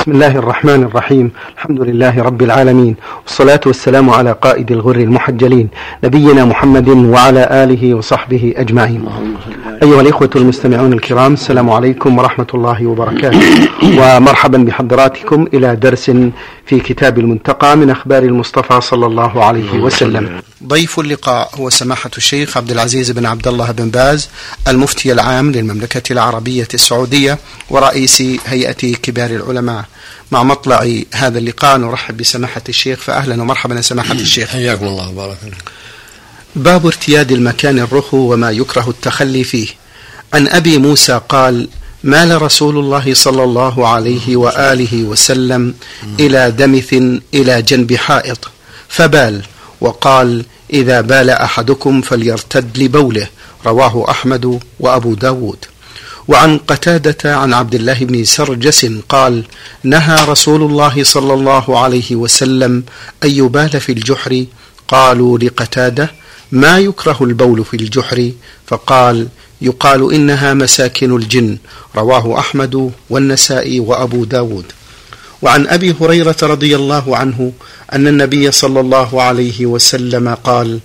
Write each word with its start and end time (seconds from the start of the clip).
بسم 0.00 0.12
الله 0.12 0.36
الرحمن 0.38 0.82
الرحيم 0.82 1.30
الحمد 1.56 1.80
لله 1.80 2.22
رب 2.22 2.42
العالمين 2.42 2.96
والصلاة 3.22 3.60
والسلام 3.66 4.10
على 4.10 4.32
قائد 4.32 4.72
الغر 4.72 4.96
المحجلين 4.96 5.68
نبينا 6.04 6.44
محمد 6.44 6.88
وعلى 6.88 7.48
آله 7.64 7.94
وصحبه 7.94 8.54
أجمعين 8.56 9.04
أيها 9.82 10.00
الإخوة 10.00 10.30
المستمعون 10.36 10.92
الكرام 10.92 11.32
السلام 11.32 11.70
عليكم 11.70 12.18
ورحمة 12.18 12.46
الله 12.54 12.86
وبركاته 12.86 13.40
ومرحبا 13.98 14.58
بحضراتكم 14.58 15.46
إلى 15.54 15.76
درس 15.76 16.10
في 16.70 16.80
كتاب 16.80 17.18
المنتقى 17.18 17.76
من 17.76 17.90
أخبار 17.90 18.22
المصطفى 18.22 18.80
صلى 18.80 19.06
الله 19.06 19.44
عليه 19.44 19.72
وسلم. 19.72 20.42
ضيف 20.64 21.00
اللقاء 21.00 21.50
هو 21.54 21.70
سماحة 21.70 22.10
الشيخ 22.16 22.56
عبد 22.56 22.70
العزيز 22.70 23.10
بن 23.10 23.26
عبد 23.26 23.48
الله 23.48 23.70
بن 23.70 23.90
باز 23.90 24.28
المفتي 24.68 25.12
العام 25.12 25.52
للمملكة 25.52 26.12
العربية 26.12 26.68
السعودية 26.74 27.38
ورئيس 27.70 28.22
هيئة 28.46 28.94
كبار 28.94 29.30
العلماء. 29.30 29.84
مع 30.32 30.42
مطلع 30.42 30.88
هذا 31.14 31.38
اللقاء 31.38 31.78
نرحب 31.78 32.16
بسماحة 32.16 32.62
الشيخ 32.68 32.98
فأهلا 32.98 33.42
ومرحبا 33.42 33.80
سماحة 33.80 34.14
الشيخ. 34.26 34.48
حياكم 34.48 34.86
الله 34.86 35.08
وبارك 35.08 35.38
باب 36.56 36.86
ارتياد 36.86 37.32
المكان 37.32 37.78
الرخو 37.78 38.32
وما 38.32 38.50
يكره 38.50 38.90
التخلي 38.90 39.44
فيه. 39.44 39.68
عن 40.34 40.48
أبي 40.48 40.78
موسى 40.78 41.20
قال 41.28 41.68
مال 42.04 42.42
رسول 42.42 42.78
الله 42.78 43.14
صلى 43.14 43.44
الله 43.44 43.88
عليه 43.88 44.36
وآله 44.36 45.04
وسلم 45.04 45.74
إلى 46.20 46.50
دمث 46.50 46.94
إلى 47.34 47.62
جنب 47.62 47.94
حائط. 47.94 48.50
فبال 48.88 49.42
وقال 49.80 50.44
إذا 50.72 51.00
بال 51.00 51.30
أحدكم 51.30 52.02
فليرتد 52.02 52.78
لبوله 52.78 53.28
رواه 53.66 54.10
أحمد 54.10 54.60
وأبو 54.80 55.14
داود. 55.14 55.64
وعن 56.28 56.58
قتادة 56.58 57.36
عن 57.36 57.52
عبد 57.52 57.74
الله 57.74 57.98
بن 58.04 58.24
سرجس 58.24 58.86
قال 59.08 59.44
نهى 59.84 60.24
رسول 60.24 60.62
الله 60.62 61.04
صلى 61.04 61.34
الله 61.34 61.78
عليه 61.78 62.16
وسلم 62.16 62.84
أن 63.24 63.30
يبال 63.30 63.80
في 63.80 63.92
الجحر. 63.92 64.44
قالوا 64.88 65.38
لقتادة 65.38 66.10
ما 66.52 66.78
يكره 66.78 67.16
البول 67.20 67.64
في 67.64 67.76
الجحر؟ 67.76 68.30
فقال 68.66 69.28
يقال 69.62 70.14
إنها 70.14 70.54
مساكن 70.54 71.16
الجن. 71.16 71.58
رواه 71.96 72.38
أحمد 72.38 72.92
والنسائي 73.10 73.80
وأبو 73.80 74.24
داود. 74.24 74.64
وعن 75.42 75.66
أبي 75.66 75.94
هريرة 76.00 76.36
رضي 76.42 76.76
الله 76.76 77.16
عنه 77.16 77.52
أن 77.92 78.08
النبي 78.08 78.52
صلى 78.52 78.80
الله 78.80 79.22
عليه 79.22 79.66
وسلم 79.66 80.34
قال 80.34 80.80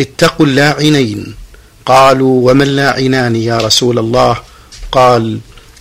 اتقوا 0.00 0.46
اللاعنين. 0.46 1.34
قالوا 1.86 2.50
وما 2.50 2.64
اللاعنان 2.64 3.36
يا 3.36 3.58
رسول 3.58 3.98
الله؟ 3.98 4.36
قال 4.92 5.38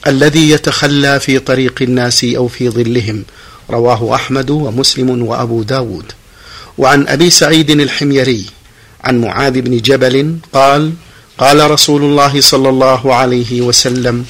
الذي 0.08 0.50
يتخلى 0.50 1.20
في 1.20 1.40
طريق 1.40 1.82
الناس 1.82 2.24
أو 2.24 2.48
في 2.48 2.70
ظلهم. 2.70 3.24
رواه 3.70 4.16
أحمد 4.16 4.50
ومسلم 4.50 5.22
وأبو 5.22 5.64
داود. 5.64 6.12
وعن 6.78 7.08
أبي 7.08 7.30
سعيد 7.30 7.70
الحميري 7.70 8.46
عن 9.04 9.22
معاذ 9.22 9.62
بن 9.62 9.78
جبل 9.78 10.38
قال 10.54 10.94
قال 11.38 11.72
رسول 11.72 12.04
الله 12.04 12.42
صلى 12.42 12.70
الله 12.70 13.14
عليه 13.16 13.62
وسلم 13.62 14.26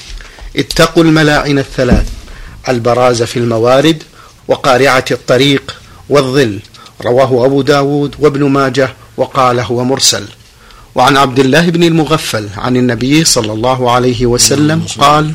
اتقوا 0.56 1.02
الملاعن 1.04 1.58
الثلاث 1.58 2.06
البراز 2.68 3.22
في 3.22 3.36
الموارد 3.38 4.02
وقارعة 4.48 5.04
الطريق 5.10 5.76
والظل 6.08 6.60
رواه 7.04 7.46
أبو 7.46 7.62
داود 7.62 8.14
وابن 8.18 8.44
ماجه 8.44 8.90
وقال 9.16 9.60
هو 9.60 9.84
مرسل. 9.84 10.24
وعن 10.94 11.16
عبد 11.16 11.38
الله 11.38 11.68
بن 11.70 11.82
المغفل 11.84 12.48
عن 12.56 12.76
النبي 12.76 13.24
صلى 13.24 13.52
الله 13.52 13.90
عليه 13.90 14.26
وسلم 14.26 14.86
قال 14.98 15.32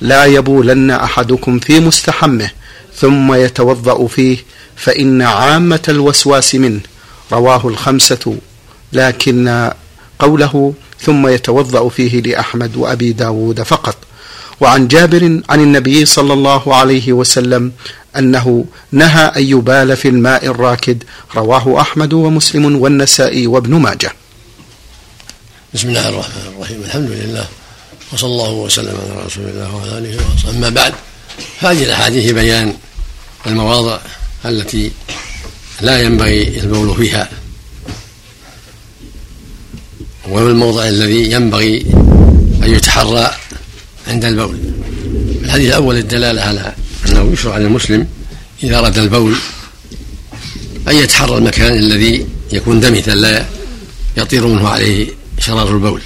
لا 0.00 0.24
يبولن 0.24 0.90
أحدكم 0.90 1.58
في 1.58 1.80
مستحمه 1.80 2.50
ثم 2.96 3.34
يتوضأ 3.34 4.06
فيه 4.06 4.38
فإن 4.76 5.22
عامة 5.22 5.82
الوسواس 5.88 6.54
منه 6.54 6.80
رواه 7.32 7.68
الخمسة 7.68 8.36
لكن 8.92 9.70
قوله 10.18 10.74
ثم 11.06 11.28
يتوضأ 11.28 11.88
فيه 11.88 12.20
لأحمد 12.20 12.76
وأبي 12.76 13.12
داود 13.12 13.62
فقط. 13.62 13.96
وعن 14.60 14.88
جابر 14.88 15.40
عن 15.48 15.60
النبي 15.60 16.04
صلى 16.04 16.32
الله 16.32 16.74
عليه 16.74 17.12
وسلم 17.12 17.72
أنه 18.18 18.64
نهى 18.92 19.24
أن 19.36 19.42
يبال 19.42 19.96
في 19.96 20.08
الماء 20.08 20.46
الراكد 20.46 21.04
رواه 21.36 21.80
أحمد 21.80 22.12
ومسلم 22.12 22.76
والنسائي 22.76 23.46
وابن 23.46 23.74
ماجه. 23.74 24.12
بسم 25.74 25.88
الله 25.88 26.08
الرحمن 26.08 26.52
الرحيم 26.56 26.82
الحمد 26.84 27.10
لله 27.10 27.46
وصلى 28.12 28.30
الله 28.30 28.52
وسلم 28.52 28.96
على 29.02 29.26
رسول 29.26 29.44
الله 29.44 29.74
وعلى 29.74 29.98
آله 29.98 30.16
وصحبه. 30.34 30.50
أما 30.50 30.68
بعد 30.68 30.94
هذه 31.58 31.84
الأحاديث 31.84 32.32
بيان 32.32 32.74
المواضع 33.46 33.98
التي 34.44 34.90
لا 35.80 36.02
ينبغي 36.02 36.60
البول 36.60 36.96
فيها. 36.96 37.28
وهو 40.32 40.48
الموضع 40.48 40.88
الذي 40.88 41.32
ينبغي 41.32 41.86
أن 42.62 42.74
يتحرى 42.74 43.30
عند 44.08 44.24
البول. 44.24 44.58
الحديث 45.44 45.68
الأول 45.68 45.96
الدلالة 45.96 46.42
على 46.42 46.74
أنه 47.08 47.32
يشرع 47.32 47.56
للمسلم 47.56 48.06
إذا 48.62 48.78
أراد 48.78 48.98
البول 48.98 49.34
أن 50.88 50.96
يتحرى 50.96 51.38
المكان 51.38 51.72
الذي 51.72 52.26
يكون 52.52 52.80
دمثا 52.80 53.10
لا 53.10 53.46
يطير 54.16 54.46
منه 54.46 54.68
عليه 54.68 55.08
شرار 55.38 55.68
البول. 55.68 56.02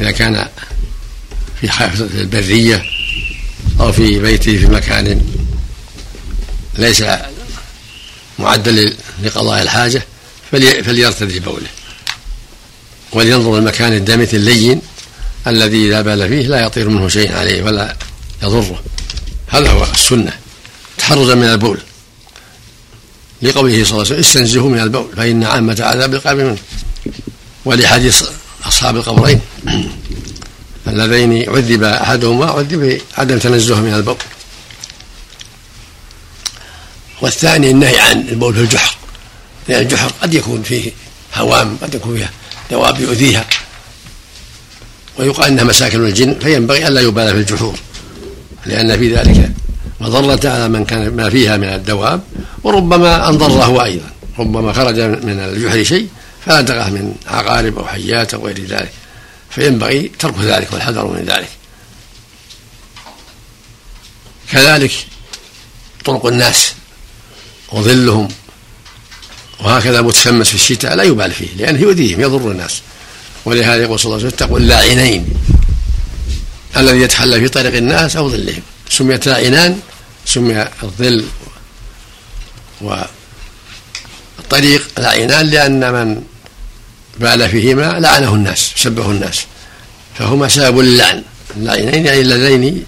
إذا 0.00 0.10
كان 0.10 0.46
في 1.60 1.68
حافظة 1.70 2.20
البرية 2.20 2.84
أو 3.80 3.92
في 3.92 4.18
بيته 4.18 4.56
في 4.58 4.66
مكان 4.66 5.22
ليس 6.78 7.04
معدا 8.38 8.92
لقضاء 9.22 9.62
الحاجة 9.62 10.02
فليرتدي 10.52 11.40
بوله. 11.40 11.68
ولينظر 13.12 13.58
المكان 13.58 13.92
الدمث 13.92 14.34
اللين 14.34 14.80
الذي 15.46 15.88
إذا 15.88 16.00
بال 16.02 16.28
فيه 16.28 16.46
لا 16.46 16.60
يطير 16.60 16.88
منه 16.88 17.08
شيء 17.08 17.32
عليه 17.32 17.62
ولا 17.62 17.96
يضره. 18.42 18.82
هذا 19.48 19.70
هو 19.70 19.84
السنة. 19.84 20.32
تحرزا 20.98 21.34
من 21.34 21.44
البول. 21.44 21.78
لقوله 23.42 23.84
صلى 23.84 23.92
الله 23.92 23.92
عليه 23.92 24.00
وسلم 24.00 24.18
استنزهوا 24.18 24.70
من 24.70 24.80
البول 24.80 25.08
فإن 25.16 25.44
عامة 25.44 25.76
عذاب 25.80 26.14
القبر 26.14 26.44
منه. 26.44 26.58
ولحديث 27.64 28.24
أصحاب 28.64 28.96
القبرين 28.96 29.40
اللذين 30.88 31.50
عذب 31.50 31.82
أحدهما 31.82 32.46
عذب 32.46 33.00
بعدم 33.18 33.38
تنزه 33.38 33.80
من 33.80 33.94
البول. 33.94 34.16
والثاني 37.20 37.70
النهي 37.70 38.00
عن 38.00 38.28
البول 38.28 38.54
في 38.54 38.60
الجحر. 38.60 38.96
لأن 39.68 39.82
الجحر 39.82 40.12
قد 40.22 40.34
يكون 40.34 40.62
فيه 40.62 40.92
هوام 41.34 41.76
قد 41.82 41.94
يكون 41.94 42.16
فيها 42.16 42.30
دواب 42.72 43.00
يؤذيها 43.00 43.46
ويقال 45.18 45.46
إنها 45.46 45.64
مساكن 45.64 46.04
الجن 46.04 46.38
فينبغي 46.38 46.88
ألا 46.88 47.00
يبال 47.00 47.28
في 47.28 47.38
الجحور 47.38 47.78
لأن 48.66 48.98
في 48.98 49.14
ذلك 49.14 49.50
مضرة 50.00 50.50
على 50.50 50.68
من 50.68 50.84
كان 50.84 51.16
ما 51.16 51.30
فيها 51.30 51.56
من 51.56 51.68
الدواب 51.68 52.20
وربما 52.64 53.28
أنضره 53.28 53.84
أيضا 53.84 54.10
ربما 54.38 54.72
خرج 54.72 55.00
من 55.00 55.40
الجحر 55.40 55.82
شيء 55.82 56.08
فلا 56.46 56.88
من 56.90 57.14
عقارب 57.26 57.78
أو 57.78 57.86
حيات 57.86 58.34
أو 58.34 58.46
غير 58.46 58.64
ذلك 58.66 58.92
فينبغي 59.50 60.12
ترك 60.18 60.38
ذلك 60.38 60.72
والحذر 60.72 61.06
من 61.06 61.24
ذلك. 61.24 61.48
كذلك 64.52 64.92
طرق 66.04 66.26
الناس 66.26 66.72
وظلهم 67.72 68.28
وهكذا 69.60 70.00
متشمس 70.02 70.48
في 70.48 70.54
الشتاء 70.54 70.94
لا 70.94 71.02
يبال 71.02 71.32
فيه 71.32 71.48
لأنه 71.56 71.80
يؤذيهم 71.80 72.20
يضر 72.20 72.50
الناس. 72.50 72.82
ولهذا 73.44 73.82
يقول 73.82 73.98
صلى 73.98 74.04
الله 74.04 74.16
عليه 74.16 74.26
وسلم 74.26 74.36
اتقوا 74.38 74.58
اللاعنين. 74.58 75.28
الذي 76.76 77.00
يتحلى 77.00 77.40
في 77.40 77.48
طريق 77.48 77.76
الناس 77.76 78.16
أو 78.16 78.28
ظلهم. 78.28 78.62
سميت 78.88 79.26
لاعنان 79.26 79.80
سمي 80.26 80.66
الظل 80.82 81.24
والطريق 84.38 84.88
لاعنان 84.98 85.46
لأن 85.46 85.92
من 85.92 86.22
بال 87.20 87.48
فيهما 87.48 88.00
لعنه 88.00 88.34
الناس 88.34 88.72
سبه 88.76 89.10
الناس. 89.10 89.44
فهما 90.18 90.48
سبب 90.48 90.78
للعن 90.78 91.22
اللعنين 91.56 92.06
يعني 92.06 92.20
اللذين 92.20 92.84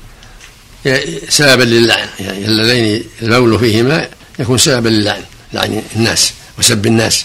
سببا 1.29 1.63
للعن 1.63 2.09
يعني 2.21 2.45
اللذين 2.45 3.05
البول 3.23 3.59
فيهما 3.59 4.09
يكون 4.39 4.59
سببا 4.59 4.89
للعن 4.89 5.23
لعن 5.53 5.83
الناس. 5.97 6.33
وسب 6.59 6.87
الناس. 6.87 7.25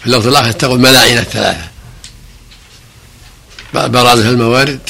في 0.00 0.06
اللفظ 0.06 0.26
الآخر 0.26 0.50
اتقوا 0.50 0.74
الملاعن 0.74 1.18
الثلاثة. 1.18 1.68
برازة 3.74 4.30
الموارد 4.30 4.80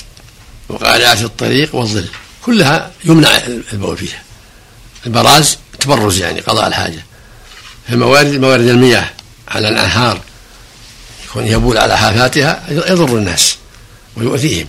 وقارعة 0.68 1.12
الطريق 1.22 1.74
والظل. 1.74 2.08
كلها 2.42 2.90
يمنع 3.04 3.36
البول 3.72 3.96
فيها. 3.96 4.22
البراز 5.06 5.58
تبرز 5.80 6.18
يعني 6.18 6.40
قضاء 6.40 6.66
الحاجة. 6.66 7.04
في 7.86 7.92
الموارد 7.92 8.32
موارد 8.32 8.68
المياه 8.68 9.10
على 9.48 9.68
الأنهار 9.68 10.20
كون 11.32 11.46
يبول 11.46 11.78
على 11.78 11.98
حافاتها 11.98 12.62
يضر 12.68 13.16
الناس 13.16 13.56
ويؤذيهم. 14.16 14.66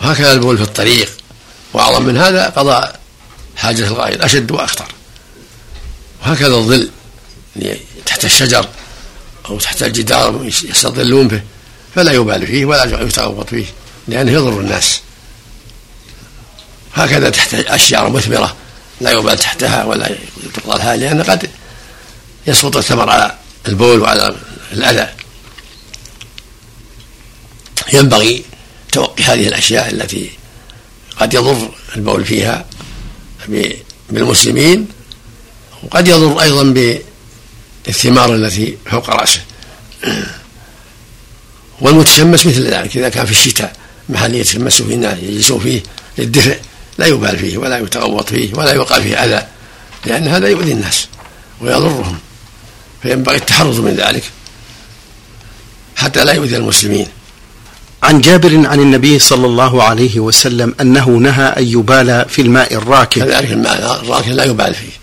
وهكذا 0.00 0.32
البول 0.32 0.56
في 0.56 0.62
الطريق. 0.62 1.10
وأعظم 1.72 2.02
من 2.02 2.16
هذا 2.18 2.48
قضاء 2.48 3.00
حاجة 3.56 3.86
الغائط 3.86 4.24
أشد 4.24 4.50
وأخطر. 4.50 4.92
وهكذا 6.22 6.54
الظل. 6.54 6.90
تحت 8.06 8.24
الشجر 8.24 8.68
أو 9.46 9.58
تحت 9.58 9.82
الجدار 9.82 10.40
يستظلون 10.44 11.28
به 11.28 11.42
فلا 11.94 12.12
يبال 12.12 12.46
فيه 12.46 12.64
ولا 12.64 13.02
يتغوط 13.02 13.48
فيه 13.48 13.64
لأنه 14.08 14.32
يضر 14.32 14.60
الناس. 14.60 15.00
هكذا 16.94 17.30
تحت 17.30 17.54
أشجار 17.54 18.10
مثمرة 18.10 18.56
لا 19.00 19.10
يبال 19.10 19.38
تحتها 19.38 19.84
ولا 19.84 20.10
يطلها 20.44 20.96
لأن 20.96 21.22
قد 21.22 21.50
يسقط 22.46 22.76
الثمر 22.76 23.10
على 23.10 23.38
البول 23.68 24.00
وعلى 24.00 24.36
الأذى. 24.72 25.08
ينبغي 27.92 28.44
توقي 28.92 29.24
هذه 29.24 29.48
الأشياء 29.48 29.90
التي 29.90 30.30
قد 31.16 31.34
يضر 31.34 31.70
البول 31.96 32.24
فيها 32.24 32.66
بالمسلمين 34.10 34.88
وقد 35.82 36.08
يضر 36.08 36.42
أيضا 36.42 36.62
بالثمار 37.86 38.34
التي 38.34 38.76
فوق 38.90 39.10
رأسه. 39.10 39.40
والمتشمس 41.80 42.46
مثل 42.46 42.66
ذلك 42.66 42.96
إذا 42.96 43.08
كان 43.08 43.26
في 43.26 43.30
الشتاء 43.32 43.72
محل 44.08 44.34
يتشمس 44.34 44.82
فيه 44.82 44.94
الناس 44.94 45.18
يجلسون 45.22 45.60
فيه 45.60 45.82
للدفء 46.18 46.60
لا 46.98 47.06
يبال 47.06 47.38
فيه 47.38 47.58
ولا 47.58 47.78
يتغوط 47.78 48.28
فيه 48.28 48.54
ولا 48.54 48.72
يوقع 48.72 49.00
فيه 49.00 49.24
أذى 49.24 49.46
لأن 50.06 50.28
هذا 50.28 50.48
يؤذي 50.48 50.72
الناس 50.72 51.06
ويضرهم. 51.60 52.18
فينبغي 53.02 53.36
التحرز 53.36 53.78
من 53.78 53.94
ذلك 53.94 54.22
حتى 55.96 56.24
لا 56.24 56.32
يؤذي 56.32 56.56
المسلمين. 56.56 57.06
عن 58.02 58.20
جابر 58.20 58.66
عن 58.66 58.80
النبي 58.80 59.18
صلى 59.18 59.46
الله 59.46 59.82
عليه 59.82 60.20
وسلم 60.20 60.74
أنه 60.80 61.08
نهى 61.08 61.44
أن 61.44 61.66
يبال 61.66 62.24
في 62.28 62.42
الماء 62.42 62.74
الراكد 62.74 63.22
كذلك 63.22 63.52
الماء 63.52 64.00
الراكد 64.02 64.28
لا 64.28 64.44
يبال 64.44 64.74
فيه. 64.74 65.01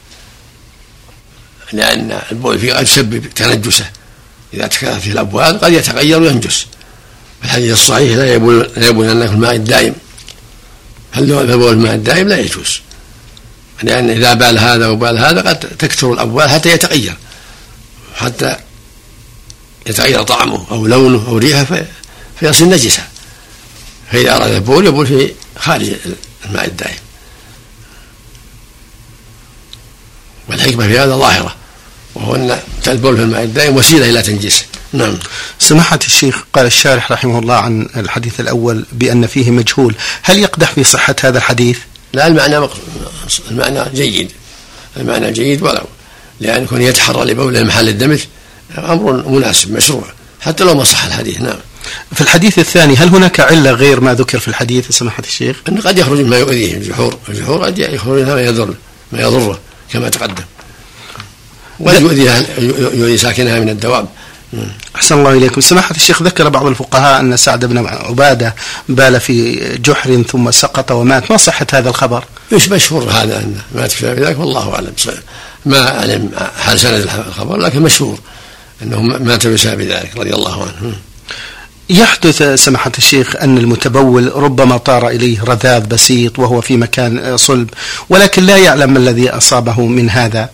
لأن 1.73 2.21
البول 2.31 2.59
فيه 2.59 2.73
قد 2.73 2.83
يسبب 2.83 3.29
تنجسه. 3.29 3.89
إذا 4.53 4.67
تكاثر 4.67 4.99
فيه 4.99 5.11
الأبوال 5.11 5.59
قد 5.59 5.73
يتغير 5.73 6.21
وينجس. 6.21 6.65
الحديث 7.43 7.73
الصحيح 7.73 8.17
لا 8.17 8.33
يبول 8.33 8.71
لا 8.77 8.87
يبول 8.87 9.09
أنه 9.09 9.25
الماء 9.25 9.55
الدائم. 9.55 9.95
هل 11.11 11.57
بول 11.57 11.73
الماء 11.73 11.95
الدائم 11.95 12.27
لا 12.27 12.39
يجوز. 12.39 12.79
لأن 13.83 14.09
إذا 14.09 14.33
بال 14.33 14.59
هذا 14.59 14.87
وبال 14.87 15.17
هذا 15.17 15.41
قد 15.41 15.59
تكثر 15.59 16.13
الأبوال 16.13 16.49
حتى 16.49 16.69
يتغير. 16.69 17.17
حتى 18.15 18.55
يتغير 19.85 20.23
طعمه 20.23 20.65
أو 20.71 20.87
لونه 20.87 21.27
أو 21.27 21.37
ريحه 21.37 21.85
فيصير 22.39 22.67
نجسا 22.67 23.07
فإذا 24.11 24.35
أراد 24.35 24.51
البول 24.51 24.87
يبول 24.87 25.07
في 25.07 25.33
خارج 25.59 25.91
الماء 26.45 26.65
الدائم. 26.65 26.97
والحكمة 30.49 30.87
في 30.87 30.99
هذا 30.99 31.15
ظاهرة. 31.15 31.55
وهو 32.15 32.35
أن 32.35 32.59
البول 32.87 33.17
في 33.17 33.23
الماء. 33.23 33.43
الدائم 33.43 33.75
وسيلة 33.75 34.09
إلى 34.09 34.21
تنجيسه 34.21 34.65
نعم. 34.93 35.17
سماحة 35.59 35.99
الشيخ 36.05 36.43
قال 36.53 36.65
الشارح 36.65 37.11
رحمه 37.11 37.39
الله 37.39 37.55
عن 37.55 37.89
الحديث 37.95 38.39
الأول 38.39 38.85
بأن 38.91 39.27
فيه 39.27 39.51
مجهول. 39.51 39.95
هل 40.23 40.39
يقدح 40.39 40.71
في 40.71 40.83
صحة 40.83 41.15
هذا 41.23 41.37
الحديث؟ 41.37 41.77
لا 42.13 42.27
المعنى 42.27 42.67
المعنى 43.51 43.79
جيد. 43.93 44.31
المعنى 44.97 45.31
جيد 45.31 45.61
ولو 45.61 45.83
لأن 46.39 46.63
يكون 46.63 46.81
يتحرى 46.81 47.25
لبوله 47.31 47.63
محل 47.63 47.89
الدمج 47.89 48.19
أمر 48.77 49.27
مناسب 49.27 49.73
مشروع. 49.73 50.03
حتى 50.41 50.63
لو 50.63 50.75
ما 50.75 50.83
صح 50.83 51.05
الحديث. 51.05 51.41
نعم. 51.41 51.57
في 52.13 52.21
الحديث 52.21 52.59
الثاني 52.59 52.95
هل 52.95 53.07
هناك 53.07 53.39
علة 53.39 53.71
غير 53.71 53.99
ما 53.99 54.13
ذكر 54.13 54.39
في 54.39 54.47
الحديث 54.47 54.89
سماحة 54.91 55.23
الشيخ؟ 55.23 55.55
أنه 55.69 55.81
قد 55.81 55.97
يخرج 55.97 56.19
ما 56.19 56.37
يؤذيه. 56.37 56.73
الجحور 56.73 57.17
الجحور 57.29 57.65
قد 57.65 57.79
يخرج 57.79 58.21
ما 58.21 58.41
يضر 58.41 58.73
ما 59.11 59.21
يضره 59.21 59.59
كما 59.93 60.09
تقدم. 60.09 60.43
وقد 61.79 62.01
يؤذي 62.01 62.45
يؤذي 62.93 63.17
ساكنها 63.17 63.59
من 63.59 63.69
الدواب. 63.69 64.07
أحسن 64.95 65.19
الله 65.19 65.31
إليكم. 65.33 65.61
سماحة 65.61 65.95
الشيخ 65.95 66.23
ذكر 66.23 66.49
بعض 66.49 66.65
الفقهاء 66.65 67.19
أن 67.19 67.37
سعد 67.37 67.65
بن 67.65 67.87
عبادة 67.87 68.55
بال 68.89 69.19
في 69.19 69.59
جحر 69.77 70.23
ثم 70.31 70.51
سقط 70.51 70.91
ومات. 70.91 71.31
ما 71.31 71.37
صحة 71.37 71.67
هذا 71.73 71.89
الخبر؟ 71.89 72.23
مش 72.51 72.69
مشهور 72.69 73.03
هذا 73.03 73.39
أنه 73.39 73.61
مات 73.75 73.91
في 73.91 74.13
ذلك؟ 74.13 74.39
والله 74.39 74.73
أعلم. 74.73 74.93
ما 75.65 75.97
أعلم 75.99 76.29
حال 76.59 76.79
سند 76.79 77.09
الخبر 77.27 77.57
لكن 77.57 77.81
مشهور 77.81 78.19
أنه 78.83 79.01
مات 79.01 79.47
بسبب 79.47 79.81
ذلك 79.81 80.11
رضي 80.17 80.33
الله 80.33 80.61
عنه. 80.61 80.95
يحدث 81.89 82.43
سماحة 82.43 82.91
الشيخ 82.97 83.35
أن 83.35 83.57
المتبول 83.57 84.35
ربما 84.35 84.77
طار 84.77 85.07
إليه 85.07 85.43
رذاذ 85.43 85.85
بسيط 85.85 86.39
وهو 86.39 86.61
في 86.61 86.77
مكان 86.77 87.37
صلب 87.37 87.69
ولكن 88.09 88.43
لا 88.43 88.57
يعلم 88.57 88.93
ما 88.93 88.99
الذي 88.99 89.29
أصابه 89.29 89.81
من 89.81 90.09
هذا. 90.09 90.49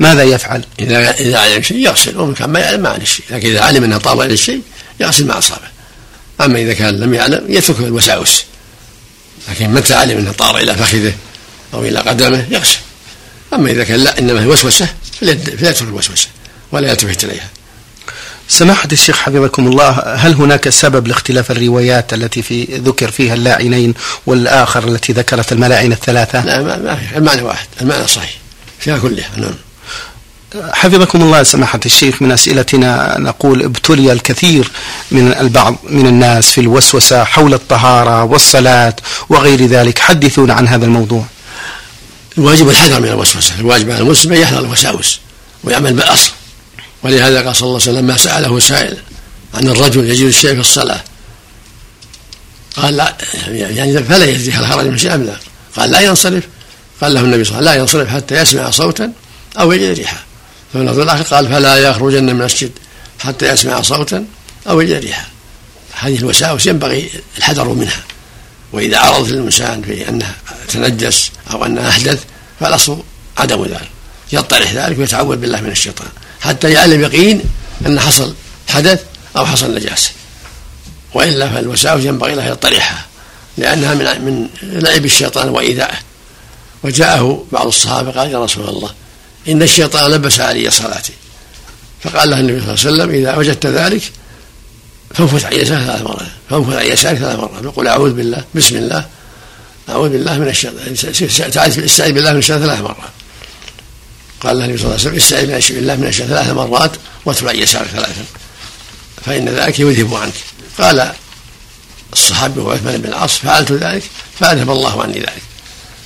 ماذا 0.00 0.22
يفعل؟ 0.22 0.64
إذا 0.80 1.10
إذا 1.10 1.38
علم 1.38 1.62
شيء 1.62 1.76
يغسل 1.76 2.18
ومن 2.18 2.34
كان 2.34 2.50
ما 2.50 2.60
يعلم 2.60 2.82
ما 2.82 2.88
عليه 2.88 3.04
شيء، 3.04 3.24
لكن 3.30 3.48
إذا 3.48 3.60
علم 3.60 3.84
أنه 3.84 3.98
طار 3.98 4.22
إليه 4.22 4.36
شيء 4.36 4.62
يغسل 5.00 5.26
ما 5.26 5.38
أصابه. 5.38 5.68
أما 6.40 6.58
إذا 6.58 6.72
كان 6.72 7.00
لم 7.00 7.14
يعلم 7.14 7.44
يترك 7.48 7.80
الوساوس. 7.80 8.44
لكن 9.50 9.70
متى 9.70 9.94
علم 9.94 10.18
أنه 10.18 10.32
طار 10.32 10.58
إلى 10.58 10.74
فخذه 10.74 11.12
أو 11.74 11.82
إلى 11.82 11.98
قدمه 11.98 12.46
يغسل. 12.50 12.78
أما 13.54 13.70
إذا 13.70 13.84
كان 13.84 14.00
لا 14.00 14.18
إنما 14.18 14.42
هي 14.42 14.46
وسوسة 14.46 14.88
فليترك 15.20 15.88
الوسوسة 15.88 16.28
ولا 16.72 16.90
يلتفت 16.90 17.24
إليها. 17.24 17.48
سماحة 18.48 18.88
الشيخ 18.92 19.16
حفظكم 19.16 19.66
الله 19.66 19.90
هل 20.14 20.34
هناك 20.34 20.68
سبب 20.68 21.06
لاختلاف 21.06 21.50
الروايات 21.50 22.12
التي 22.12 22.42
في 22.42 22.64
ذكر 22.64 23.10
فيها 23.10 23.34
اللاعنين 23.34 23.94
والآخر 24.26 24.88
التي 24.88 25.12
ذكرت 25.12 25.52
الملاعين 25.52 25.92
الثلاثة 25.92 26.44
لا 26.44 26.62
ما, 26.62 26.76
ما 26.76 26.96
في 26.96 27.18
المعنى 27.18 27.42
واحد 27.42 27.66
المعنى 27.80 28.06
صحيح 28.06 28.36
فيها 28.78 28.98
كلها 28.98 29.30
نعم 29.36 29.54
حفظكم 30.54 31.22
الله 31.22 31.42
سماحة 31.42 31.80
الشيخ 31.86 32.22
من 32.22 32.32
أسئلتنا 32.32 33.16
نقول 33.18 33.62
ابتلي 33.62 34.12
الكثير 34.12 34.70
من 35.10 35.32
البعض 35.40 35.76
من 35.84 36.06
الناس 36.06 36.50
في 36.50 36.60
الوسوسة 36.60 37.24
حول 37.24 37.54
الطهارة 37.54 38.24
والصلاة 38.24 38.96
وغير 39.28 39.66
ذلك. 39.66 39.98
حدثونا 39.98 40.54
عن 40.54 40.68
هذا 40.68 40.84
الموضوع. 40.84 41.24
الواجب 42.38 42.68
الحذر 42.68 43.00
من 43.00 43.08
الوسوسة 43.08 43.54
الواجب 43.60 43.90
على 43.90 44.00
المسلم 44.00 44.32
أن 44.32 44.38
يحذر 44.38 44.58
الوساوس 44.58 45.20
ويعمل 45.64 45.92
بالأصل. 45.92 46.30
ولهذا 47.02 47.42
قال 47.42 47.56
صلى 47.56 47.66
الله 47.66 47.80
عليه 47.80 47.92
وسلم 47.92 48.04
ما 48.04 48.16
سأله 48.16 48.58
سائل 48.58 48.96
عن 49.54 49.68
الرجل 49.68 50.04
يجد 50.04 50.26
الشيء 50.26 50.54
في 50.54 50.60
الصلاة؟ 50.60 51.00
قال 52.76 52.96
لا 52.96 53.16
يعني 53.48 54.04
فلا 54.04 54.24
يجزي 54.24 54.52
هل 54.52 54.66
خرج 54.66 54.86
من 54.86 54.98
شيء 54.98 55.14
أم 55.14 55.22
لا؟ 55.22 55.36
قال 55.76 55.90
لا 55.90 56.00
ينصرف. 56.00 56.44
قال 57.00 57.14
له 57.14 57.20
النبي 57.20 57.44
صلى 57.44 57.58
الله 57.58 57.70
عليه 57.70 57.82
وسلم 57.82 58.00
لا 58.00 58.04
ينصرف 58.04 58.16
حتى 58.16 58.42
يسمع 58.42 58.70
صوتا 58.70 59.12
أو 59.60 59.72
يجد 59.72 59.98
ريحا. 59.98 60.27
في 60.72 60.78
اللفظ 60.78 60.98
الآخر 60.98 61.22
قال 61.22 61.48
فلا 61.48 61.76
يخرجن 61.76 62.24
من 62.24 62.30
المسجد 62.30 62.70
حتى 63.18 63.48
يسمع 63.48 63.82
صوتا 63.82 64.24
أو 64.68 64.80
يجد 64.80 65.04
ريحا 65.04 65.26
هذه 65.92 66.16
الوساوس 66.18 66.66
ينبغي 66.66 67.10
الحذر 67.38 67.68
منها. 67.68 68.02
وإذا 68.72 68.98
عرضت 68.98 69.30
الإنسان 69.30 69.82
في 69.82 70.08
أنه 70.08 70.34
تنجس 70.68 71.30
أو 71.52 71.64
أنه 71.64 71.88
أحدث 71.88 72.24
فالأصل 72.60 73.02
عدم 73.38 73.64
ذلك. 73.64 73.88
يطرح 74.32 74.72
ذلك 74.72 74.98
ويتعوذ 74.98 75.36
بالله 75.36 75.60
من 75.60 75.70
الشيطان. 75.70 76.08
حتى 76.40 76.70
يعلم 76.70 77.02
يقين 77.02 77.42
أن 77.86 78.00
حصل 78.00 78.34
حدث 78.68 79.02
أو 79.36 79.46
حصل 79.46 79.74
نجاسة 79.74 80.10
وإلا 81.14 81.48
فالوساوس 81.48 82.04
ينبغي 82.04 82.34
له 82.34 82.46
يطرحها 82.46 83.06
لأنها 83.56 83.94
من 83.94 84.04
من 84.04 84.48
لعب 84.62 85.04
الشيطان 85.04 85.48
وإيذائه. 85.48 85.98
وجاءه 86.84 87.44
بعض 87.52 87.66
الصحابة 87.66 88.10
قال 88.10 88.30
يا 88.30 88.44
رسول 88.44 88.68
الله 88.68 88.90
إن 89.48 89.62
الشيطان 89.62 90.10
لبس 90.10 90.40
علي 90.40 90.70
صلاتي. 90.70 91.12
فقال 92.04 92.30
له 92.30 92.40
النبي 92.40 92.60
صلى 92.60 92.74
الله 92.74 92.80
عليه 92.80 92.90
وسلم 92.90 93.10
إذا 93.10 93.36
وجدت 93.36 93.66
ذلك 93.66 94.02
فانفث 95.14 95.44
عن 95.44 95.52
يسارك 95.52 95.84
ثلاث 95.84 96.02
مرات 96.02 96.26
فانفث 96.50 96.76
عن 96.76 96.86
يسارك 96.86 97.18
ثلاث 97.18 97.36
مرات. 97.36 97.64
يقول 97.64 97.88
أعوذ 97.88 98.12
بالله 98.12 98.44
بسم 98.54 98.76
الله 98.76 99.06
أعوذ 99.88 100.08
بالله 100.08 100.38
من 100.38 100.48
الشيطان 100.48 100.92
استعذ 101.84 102.12
بالله 102.12 102.32
من 102.32 102.38
الشيطان 102.38 102.62
ثلاث 102.62 102.80
مرات. 102.80 103.12
قال 104.40 104.58
له 104.58 104.64
النبي 104.64 104.78
صلى 104.78 104.86
الله 104.86 104.98
عليه 104.98 105.08
وسلم 105.08 105.16
استعذ 105.16 105.74
بالله 105.74 105.96
من 105.96 106.06
الشيطان 106.06 106.28
ثلاث 106.28 106.50
مرات 106.50 106.90
واتبع 107.24 107.50
عن 107.50 107.56
يسارك 107.56 107.88
ثلاثا 107.88 108.24
فإن 109.26 109.48
ذلك 109.48 109.80
يذهب 109.80 110.14
عنك. 110.14 110.34
قال 110.78 111.12
الصحابي 112.12 112.60
عثمان 112.60 113.02
بن 113.02 113.08
العاص 113.08 113.38
فعلت 113.38 113.72
ذلك 113.72 114.02
فأذهب 114.40 114.70
الله 114.70 115.02
عني 115.02 115.18
ذلك. 115.18 115.42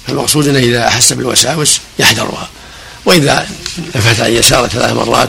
فالمقصود 0.07 0.49
أنه 0.49 0.59
إذا 0.59 0.89
أحس 0.89 1.13
بالوساوس 1.13 1.79
يحذرها. 1.99 2.51
وإذا 3.05 3.47
نفث 3.95 4.21
عن 4.21 4.33
يساره 4.33 4.67
ثلاث 4.67 4.93
مرات 4.93 5.29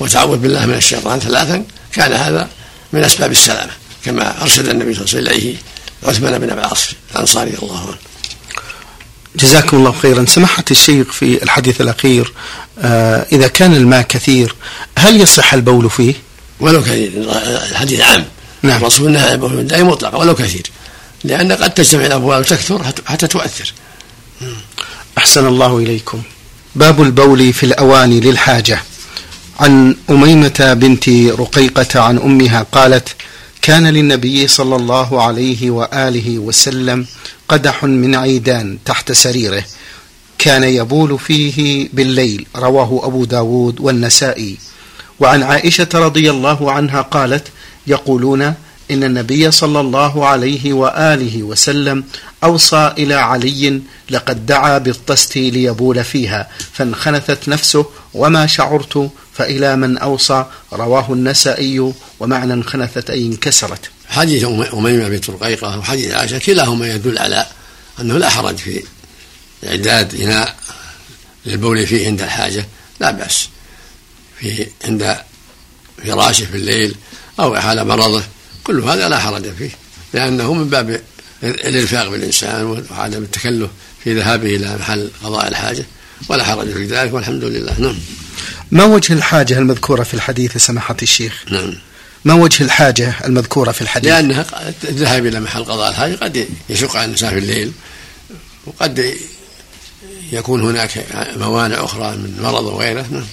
وتعوذ 0.00 0.36
بالله 0.38 0.66
من 0.66 0.74
الشيطان 0.74 1.20
ثلاثا 1.20 1.64
كان 1.92 2.12
هذا 2.12 2.48
من 2.92 3.04
أسباب 3.04 3.30
السلامة 3.30 3.72
كما 4.04 4.42
أرشد 4.42 4.68
النبي 4.68 4.94
صلى 4.94 5.04
الله 5.04 5.14
عليه 5.14 5.20
وسلم 5.20 5.38
إليه 5.38 5.56
عثمان 6.04 6.38
بن 6.38 6.50
العاص 6.50 6.88
الأنصاري 7.12 7.50
رضي 7.50 7.58
الله 7.62 7.80
عنه. 7.80 7.96
جزاكم 9.36 9.76
الله 9.76 9.92
خيرا. 9.92 10.24
سماحة 10.28 10.64
الشيخ 10.70 11.12
في 11.12 11.42
الحديث 11.42 11.80
الأخير 11.80 12.32
آه 12.78 13.26
إذا 13.32 13.48
كان 13.48 13.74
الماء 13.74 14.02
كثير 14.02 14.54
هل 14.98 15.20
يصح 15.20 15.54
البول 15.54 15.90
فيه؟ 15.90 16.14
ولو 16.60 16.82
كثير 16.82 17.12
الحديث 17.70 18.00
عام. 18.00 18.24
نعم. 18.62 18.80
الرسول 18.80 19.10
نهى 19.10 19.32
البول 19.32 19.66
دائما 19.66 19.90
مطلقا 19.90 20.16
ولو 20.16 20.34
كثير. 20.34 20.70
لأن 21.24 21.52
قد 21.52 21.74
تجتمع 21.74 22.06
الأبواب 22.06 22.40
وتكثر 22.40 22.84
حتى 23.06 23.26
تؤثر. 23.26 23.72
أحسن 25.18 25.46
الله 25.46 25.78
إليكم. 25.78 26.22
باب 26.78 27.02
البول 27.02 27.52
في 27.52 27.66
الأواني 27.66 28.20
للحاجة. 28.20 28.82
عن 29.60 29.96
أميمة 30.10 30.76
بنت 30.80 31.08
رقيقة 31.08 32.00
عن 32.00 32.18
أمها 32.18 32.66
قالت 32.72 33.08
كان 33.62 33.86
للنبي 33.86 34.46
صلى 34.46 34.76
الله 34.76 35.22
عليه 35.22 35.70
وآله 35.70 36.38
وسلم 36.38 37.06
قدح 37.48 37.84
من 37.84 38.14
عيدان 38.14 38.78
تحت 38.84 39.12
سريره. 39.12 39.64
كان 40.38 40.64
يبول 40.64 41.18
فيه 41.18 41.88
بالليل. 41.92 42.46
رواه 42.56 43.00
أبو 43.06 43.24
داود 43.24 43.80
والنسائي. 43.80 44.56
وعن 45.20 45.42
عائشة 45.42 45.88
رضي 45.94 46.30
الله 46.30 46.72
عنها 46.72 47.00
قالت 47.02 47.48
يقولون 47.86 48.54
إن 48.90 49.04
النبي 49.04 49.50
صلى 49.50 49.80
الله 49.80 50.26
عليه 50.26 50.72
وآله 50.72 51.42
وسلم 51.42 52.04
أوصى 52.44 52.94
إلى 52.98 53.14
علي 53.14 53.82
لقد 54.10 54.46
دعا 54.46 54.78
بالطست 54.78 55.36
ليبول 55.36 56.04
فيها 56.04 56.48
فانخنثت 56.72 57.48
نفسه 57.48 57.86
وما 58.14 58.46
شعرت 58.46 59.10
فإلى 59.34 59.76
من 59.76 59.98
أوصى 59.98 60.44
رواه 60.72 61.12
النسائي 61.12 61.92
ومعنى 62.20 62.52
انخنثت 62.52 63.10
أي 63.10 63.26
انكسرت. 63.26 63.90
حديث 64.08 64.44
أميمة 64.44 65.08
بنت 65.08 65.30
رقيقة 65.30 65.78
وحديث 65.78 66.14
عائشة 66.14 66.38
كلاهما 66.38 66.94
يدل 66.94 67.18
على 67.18 67.46
أنه 68.00 68.18
لا 68.18 68.28
حرج 68.28 68.56
في 68.56 68.82
إعداد 69.66 70.20
إناء 70.20 70.56
للبول 71.46 71.86
فيه 71.86 72.06
عند 72.06 72.22
الحاجة 72.22 72.66
لا 73.00 73.10
بأس 73.10 73.48
في 74.40 74.66
عند 74.84 75.16
فراشه 76.06 76.44
في 76.44 76.56
الليل 76.56 76.94
أو 77.40 77.56
حال 77.56 77.86
مرضه. 77.86 78.22
كل 78.68 78.80
هذا 78.80 79.08
لا 79.08 79.18
حرج 79.18 79.52
فيه 79.58 79.70
لأنه 80.12 80.54
من 80.54 80.68
باب 80.68 81.00
الإرفاق 81.42 82.08
بالإنسان 82.08 82.84
وعدم 82.90 83.22
التكلف 83.22 83.70
في 84.04 84.14
ذهابه 84.14 84.56
إلى 84.56 84.76
محل 84.76 85.10
قضاء 85.22 85.48
الحاجة 85.48 85.84
ولا 86.28 86.44
حرج 86.44 86.72
في 86.72 86.84
ذلك 86.84 87.14
والحمد 87.14 87.44
لله. 87.44 87.80
نعم. 87.80 87.98
ما 88.70 88.84
وجه 88.84 89.12
الحاجة 89.12 89.58
المذكورة 89.58 90.02
في 90.02 90.14
الحديث 90.14 90.56
سماحة 90.56 90.96
الشيخ؟ 91.02 91.44
نعم. 91.50 91.74
ما 92.24 92.34
وجه 92.34 92.64
الحاجة 92.64 93.14
المذكورة 93.24 93.72
في 93.72 93.82
الحديث؟ 93.82 94.12
لأنها 94.12 94.46
الذهاب 94.84 95.26
إلى 95.26 95.40
محل 95.40 95.64
قضاء 95.64 95.90
الحاجة 95.90 96.14
قد 96.14 96.48
يشق 96.68 96.96
على 96.96 97.04
الإنسان 97.04 97.30
في 97.30 97.38
الليل 97.38 97.72
وقد 98.66 99.14
يكون 100.32 100.62
هناك 100.62 101.04
موانع 101.36 101.84
أخرى 101.84 102.16
من 102.16 102.40
مرض 102.42 102.64
وغيره. 102.64 103.06
نعم. 103.10 103.24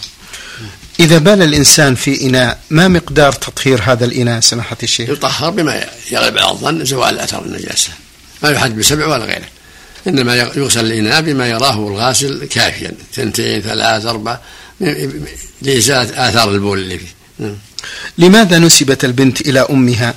إذا 0.99 1.17
بال 1.17 1.41
الإنسان 1.41 1.95
في 1.95 2.21
إناء 2.21 2.59
ما 2.69 2.87
مقدار 2.87 3.31
تطهير 3.31 3.81
هذا 3.83 4.05
الإناء 4.05 4.39
سماحة 4.39 4.77
الشيخ؟ 4.83 5.09
يطهر 5.09 5.49
بما 5.49 5.85
يغلب 6.11 6.37
على 6.37 6.51
الظن 6.51 6.85
زوال 6.85 7.19
أثر 7.19 7.45
النجاسة. 7.45 7.89
ما 8.43 8.49
يحد 8.49 8.75
بسبع 8.75 9.07
ولا 9.07 9.25
غيره. 9.25 9.47
إنما 10.07 10.35
يغسل 10.35 10.85
الإناء 10.85 11.21
بما 11.21 11.47
يراه 11.47 11.87
الغاسل 11.87 12.45
كافيا. 12.45 12.93
ثنتين 13.13 13.61
ثلاث 13.61 14.05
أربع 14.05 14.39
لإزالة 15.61 16.29
آثار 16.29 16.51
البول 16.51 16.79
اللي 16.79 16.97
فيه. 16.97 17.13
نعم. 17.39 17.57
لماذا 18.17 18.59
نسبت 18.59 19.05
البنت 19.05 19.41
إلى 19.41 19.59
أمها؟ 19.59 20.13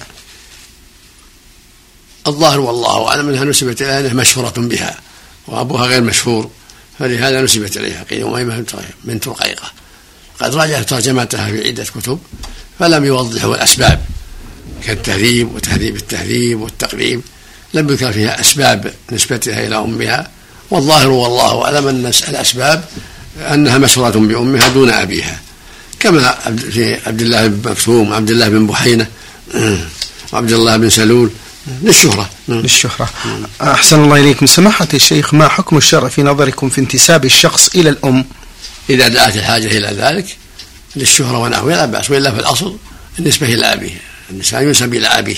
الظاهر 2.26 2.60
والله 2.60 3.08
أعلم 3.08 3.28
أنها 3.28 3.44
نسبت 3.44 3.82
إليها 3.82 4.00
أنها 4.00 4.14
مشهورة 4.14 4.54
بها 4.56 4.98
وأبوها 5.46 5.86
غير 5.86 6.00
مشهور 6.00 6.50
فلهذا 6.98 7.42
نسبت 7.42 7.76
إليها. 7.76 8.04
قيل 8.10 8.22
أميمة 8.22 8.64
بنت 9.04 9.28
رقيقة. 9.28 9.72
قد 10.40 10.54
راجعت 10.54 10.88
ترجمتها 10.88 11.50
في 11.50 11.68
عدة 11.68 11.84
كتب 11.84 12.18
فلم 12.78 13.04
يوضحوا 13.04 13.54
الأسباب 13.54 14.00
كالتهذيب 14.86 15.54
وتهذيب 15.54 15.96
التهذيب 15.96 16.60
والتقريب 16.60 17.20
لم 17.74 17.88
يذكر 17.88 18.12
فيها 18.12 18.40
أسباب 18.40 18.94
نسبتها 19.12 19.66
إلى 19.66 19.76
أمها. 19.76 20.30
والظاهر 20.70 21.08
والله 21.08 21.64
أعلم 21.64 21.88
أن 21.88 22.12
الأسباب 22.28 22.84
أنها 23.52 23.78
مشهورة 23.78 24.10
بأمها 24.10 24.68
دون 24.68 24.90
أبيها. 24.90 25.40
كما 26.00 26.34
في 26.70 26.98
عبد 27.06 27.20
الله 27.20 27.46
بن 27.46 27.70
مكتوم 27.70 28.10
وعبد 28.10 28.30
الله 28.30 28.48
بن 28.48 28.66
بحينة 28.66 29.06
وعبد 30.32 30.52
الله 30.52 30.76
بن 30.76 30.90
سلول 30.90 31.30
للشهرة. 31.82 32.30
للشهرة. 32.48 33.08
أحسن 33.62 34.04
الله 34.04 34.20
إليكم. 34.20 34.46
سماحة 34.46 34.88
الشيخ 34.94 35.34
ما 35.34 35.48
حكم 35.48 35.76
الشرع 35.76 36.08
في 36.08 36.22
نظركم 36.22 36.68
في 36.68 36.80
انتساب 36.80 37.24
الشخص 37.24 37.68
إلى 37.74 37.90
الأم؟ 37.90 38.24
إذا 38.90 39.08
دعت 39.08 39.36
الحاجة 39.36 39.66
إلى 39.66 39.86
ذلك 39.86 40.36
للشهرة 40.96 41.38
ونحوها 41.38 41.76
لا 41.76 41.86
بأس. 41.86 42.10
وإلا 42.10 42.30
في 42.30 42.40
الأصل 42.40 42.76
النسبة 43.18 43.46
إلى 43.46 43.72
أبيه. 43.72 44.00
النساء 44.30 44.62
ينسب 44.62 44.94
إلى 44.94 45.06
أبيه. 45.06 45.36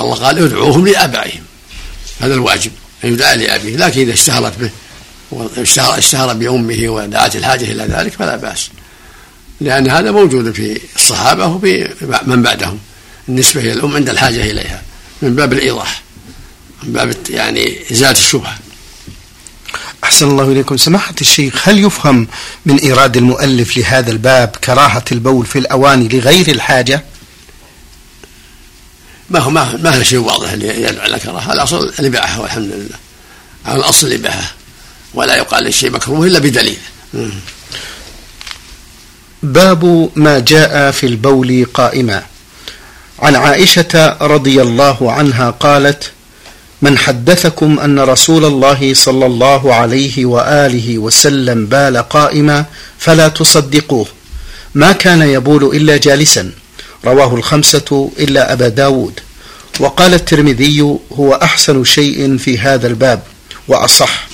الله 0.00 0.14
قال 0.14 0.38
ادعوهم 0.38 0.88
لآبائهم. 0.88 1.42
هذا 2.20 2.34
الواجب 2.34 2.70
أن 3.04 3.12
يدعى 3.12 3.36
لأبيه. 3.36 3.76
لكن 3.76 4.00
إذا 4.00 4.12
اشتهرت 4.12 4.58
به 4.58 4.70
واشتهر 5.30 5.98
اشتهر 5.98 6.34
بأمه 6.34 6.88
ودعت 6.88 7.36
الحاجة 7.36 7.64
إلى 7.64 7.84
ذلك 7.84 8.12
فلا 8.12 8.36
بأس. 8.36 8.70
لأن 9.60 9.90
هذا 9.90 10.10
موجود 10.10 10.52
في 10.52 10.80
الصحابة 10.96 11.46
وفي 11.46 11.94
من 12.22 12.42
بعدهم. 12.42 12.78
النسبة 13.28 13.60
إلى 13.60 13.72
الأم 13.72 13.96
عند 13.96 14.08
الحاجة 14.08 14.50
إليها. 14.50 14.82
من 15.22 15.34
باب 15.34 15.52
الإيضاح 15.52 16.02
من 16.82 16.92
باب 16.92 17.16
يعني 17.30 17.78
إزالة 17.92 18.18
الشبهة. 18.18 18.58
أحسن 20.10 20.28
الله 20.28 20.52
إليكم. 20.52 20.76
سماحة 20.76 21.14
الشيخ 21.20 21.68
هل 21.68 21.84
يفهم 21.84 22.28
من 22.66 22.76
إيراد 22.76 23.16
المؤلف 23.16 23.76
لهذا 23.76 24.10
الباب 24.10 24.48
كراهة 24.48 25.04
البول 25.12 25.46
في 25.46 25.58
الأواني 25.58 26.08
لغير 26.08 26.48
الحاجة؟ 26.48 27.04
ما 29.30 29.38
هو 29.38 29.50
ما 29.50 29.76
ما 29.76 29.98
هو 29.98 30.02
شيء 30.02 30.18
واضح 30.18 30.50
اللي 30.50 30.82
يدعو 30.82 31.02
على 31.02 31.18
كراهة. 31.18 31.52
الأصل 31.52 31.92
الإباحة 31.98 32.40
والحمد 32.40 32.72
لله. 32.72 32.98
على 33.66 33.78
الأصل 33.78 34.06
الإباحة. 34.06 34.54
ولا 35.14 35.36
يقال 35.36 35.64
للشيء 35.64 35.90
مكروه 35.90 36.26
إلا 36.26 36.38
بدليل. 36.38 36.78
باب 39.42 40.10
ما 40.16 40.38
جاء 40.38 40.90
في 40.90 41.06
البول 41.06 41.66
قائما. 41.74 42.22
عن 43.18 43.36
عائشة 43.36 44.16
رضي 44.20 44.62
الله 44.62 45.12
عنها 45.12 45.50
قالت 45.50 46.12
من 46.82 46.98
حدثكم 46.98 47.78
أن 47.78 48.00
رسول 48.00 48.44
الله 48.44 48.94
صلى 48.94 49.26
الله 49.26 49.74
عليه 49.74 50.26
وآله 50.26 50.98
وسلم 50.98 51.66
بال 51.66 51.96
قائما 51.96 52.64
فلا 52.98 53.28
تصدقوه. 53.28 54.06
ما 54.74 54.92
كان 54.92 55.22
يبول 55.22 55.76
إلا 55.76 55.96
جالسا. 55.96 56.50
رواه 57.04 57.34
الخمسة 57.34 58.10
إلا 58.18 58.52
أبا 58.52 58.68
داود. 58.68 59.20
وقال 59.80 60.14
الترمذي 60.14 60.98
هو 61.12 61.34
أحسن 61.34 61.84
شيء 61.84 62.36
في 62.36 62.58
هذا 62.58 62.86
الباب 62.86 63.22
وأصح. 63.68 64.28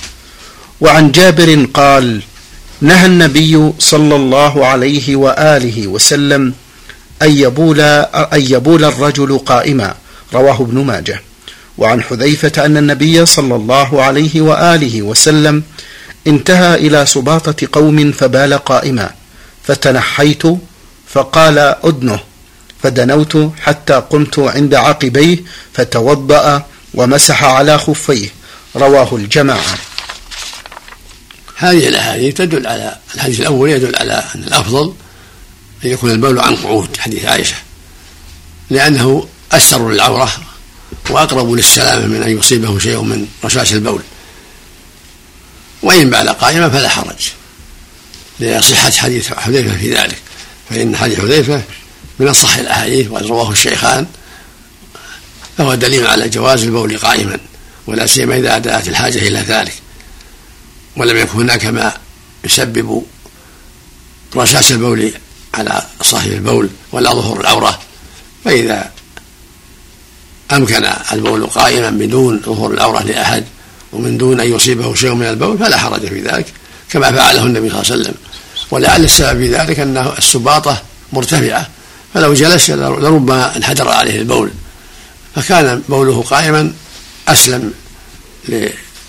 وعن 0.81 1.11
جابر 1.11 1.67
قال 1.73 2.21
نهى 2.81 3.05
النبي 3.05 3.73
صلى 3.79 4.15
الله 4.15 4.65
عليه 4.65 5.15
وآله 5.15 5.87
وسلم 5.87 6.53
أن 7.21 7.31
يبول 7.31 7.79
أن 7.79 8.41
يبول 8.41 8.85
الرجل 8.85 9.37
قائما. 9.37 9.95
رواه 10.33 10.61
ابن 10.61 10.83
ماجه. 10.85 11.21
وعن 11.77 12.03
حذيفة 12.03 12.65
أن 12.65 12.77
النبي 12.77 13.25
صلى 13.25 13.55
الله 13.55 14.03
عليه 14.03 14.41
وآله 14.41 15.01
وسلم 15.01 15.63
انتهى 16.27 16.75
إلى 16.75 17.05
سباطة 17.05 17.67
قوم 17.71 18.11
فبال 18.11 18.53
قائما 18.53 19.13
فتنحيت 19.63 20.43
فقال 21.09 21.57
أدنه 21.59 22.19
فدنوت 22.83 23.51
حتى 23.61 23.93
قمت 23.93 24.39
عند 24.39 24.75
عقبيه 24.75 25.37
فتوضأ 25.73 26.65
ومسح 26.93 27.43
على 27.43 27.77
خفيه. 27.77 28.29
رواه 28.75 29.15
الجماعة. 29.15 29.77
هذه 31.55 31.87
الأحاديث 31.87 32.35
تدل 32.35 32.67
على 32.67 32.97
الحديث 33.15 33.39
الأول 33.39 33.69
يدل 33.69 33.95
على 33.95 34.23
أن 34.35 34.43
الأفضل 34.43 34.93
أن 35.85 35.89
يكون 35.89 36.11
البول 36.11 36.39
عن 36.39 36.55
قعود 36.55 36.97
حديث 36.97 37.25
عائشة 37.25 37.55
لأنه 38.69 39.27
أستر 39.51 39.89
للعورة 39.91 40.31
وأقرب 41.11 41.51
للسلامة 41.51 42.05
من 42.05 42.23
أن 42.23 42.37
يصيبه 42.37 42.79
شيء 42.79 43.01
من 43.01 43.27
رشاش 43.43 43.73
البول. 43.73 44.01
وإن 45.81 46.09
بال 46.09 46.29
قائما 46.29 46.69
فلا 46.69 46.89
حرج. 46.89 47.31
لصحة 48.39 48.91
حديث 48.91 49.33
حذيفة 49.33 49.77
في 49.77 49.93
ذلك. 49.93 50.17
فإن 50.69 50.95
حديث 50.95 51.19
حذيفة 51.19 51.61
من 52.19 52.27
أصح 52.27 52.57
الأحاديث 52.57 53.11
وقد 53.11 53.25
رواه 53.25 53.51
الشيخان 53.51 54.05
فهو 55.57 55.75
دليل 55.75 56.07
على 56.07 56.29
جواز 56.29 56.63
البول 56.63 56.97
قائما 56.97 57.39
ولا 57.87 58.05
سيما 58.05 58.37
إذا 58.37 58.57
دعت 58.57 58.87
الحاجة 58.87 59.27
إلى 59.27 59.39
ذلك. 59.39 59.73
ولم 60.97 61.17
يكن 61.17 61.39
هناك 61.39 61.65
ما 61.65 61.93
يسبب 62.43 63.05
رشاش 64.35 64.71
البول 64.71 65.13
على 65.53 65.83
صاحب 66.01 66.31
البول 66.31 66.69
ولا 66.91 67.13
ظهور 67.13 67.41
العورة. 67.41 67.79
فإذا 68.45 68.91
أمكن 70.51 70.89
البول 71.11 71.47
قائما 71.47 71.89
بدون 71.89 72.41
ظهور 72.45 72.73
العورة 72.73 73.03
لأحد 73.03 73.43
ومن 73.93 74.17
دون 74.17 74.39
أن 74.39 74.55
يصيبه 74.55 74.95
شيء 74.95 75.13
من 75.13 75.25
البول 75.25 75.57
فلا 75.57 75.77
حرج 75.77 76.07
في 76.07 76.21
ذلك 76.21 76.45
كما 76.89 77.11
فعله 77.11 77.43
النبي 77.43 77.69
صلى 77.69 77.81
الله 77.81 77.91
عليه 77.91 78.01
وسلم. 78.01 78.13
ولعل 78.71 79.03
السبب 79.03 79.39
في 79.39 79.55
ذلك 79.55 79.79
أنه 79.79 80.13
السباطة 80.17 80.81
مرتفعة 81.13 81.67
فلو 82.13 82.33
جلس 82.33 82.69
لربما 82.69 83.57
انحدر 83.57 83.87
عليه 83.87 84.19
البول 84.19 84.51
فكان 85.35 85.81
بوله 85.89 86.21
قائما 86.21 86.73
أسلم 87.27 87.73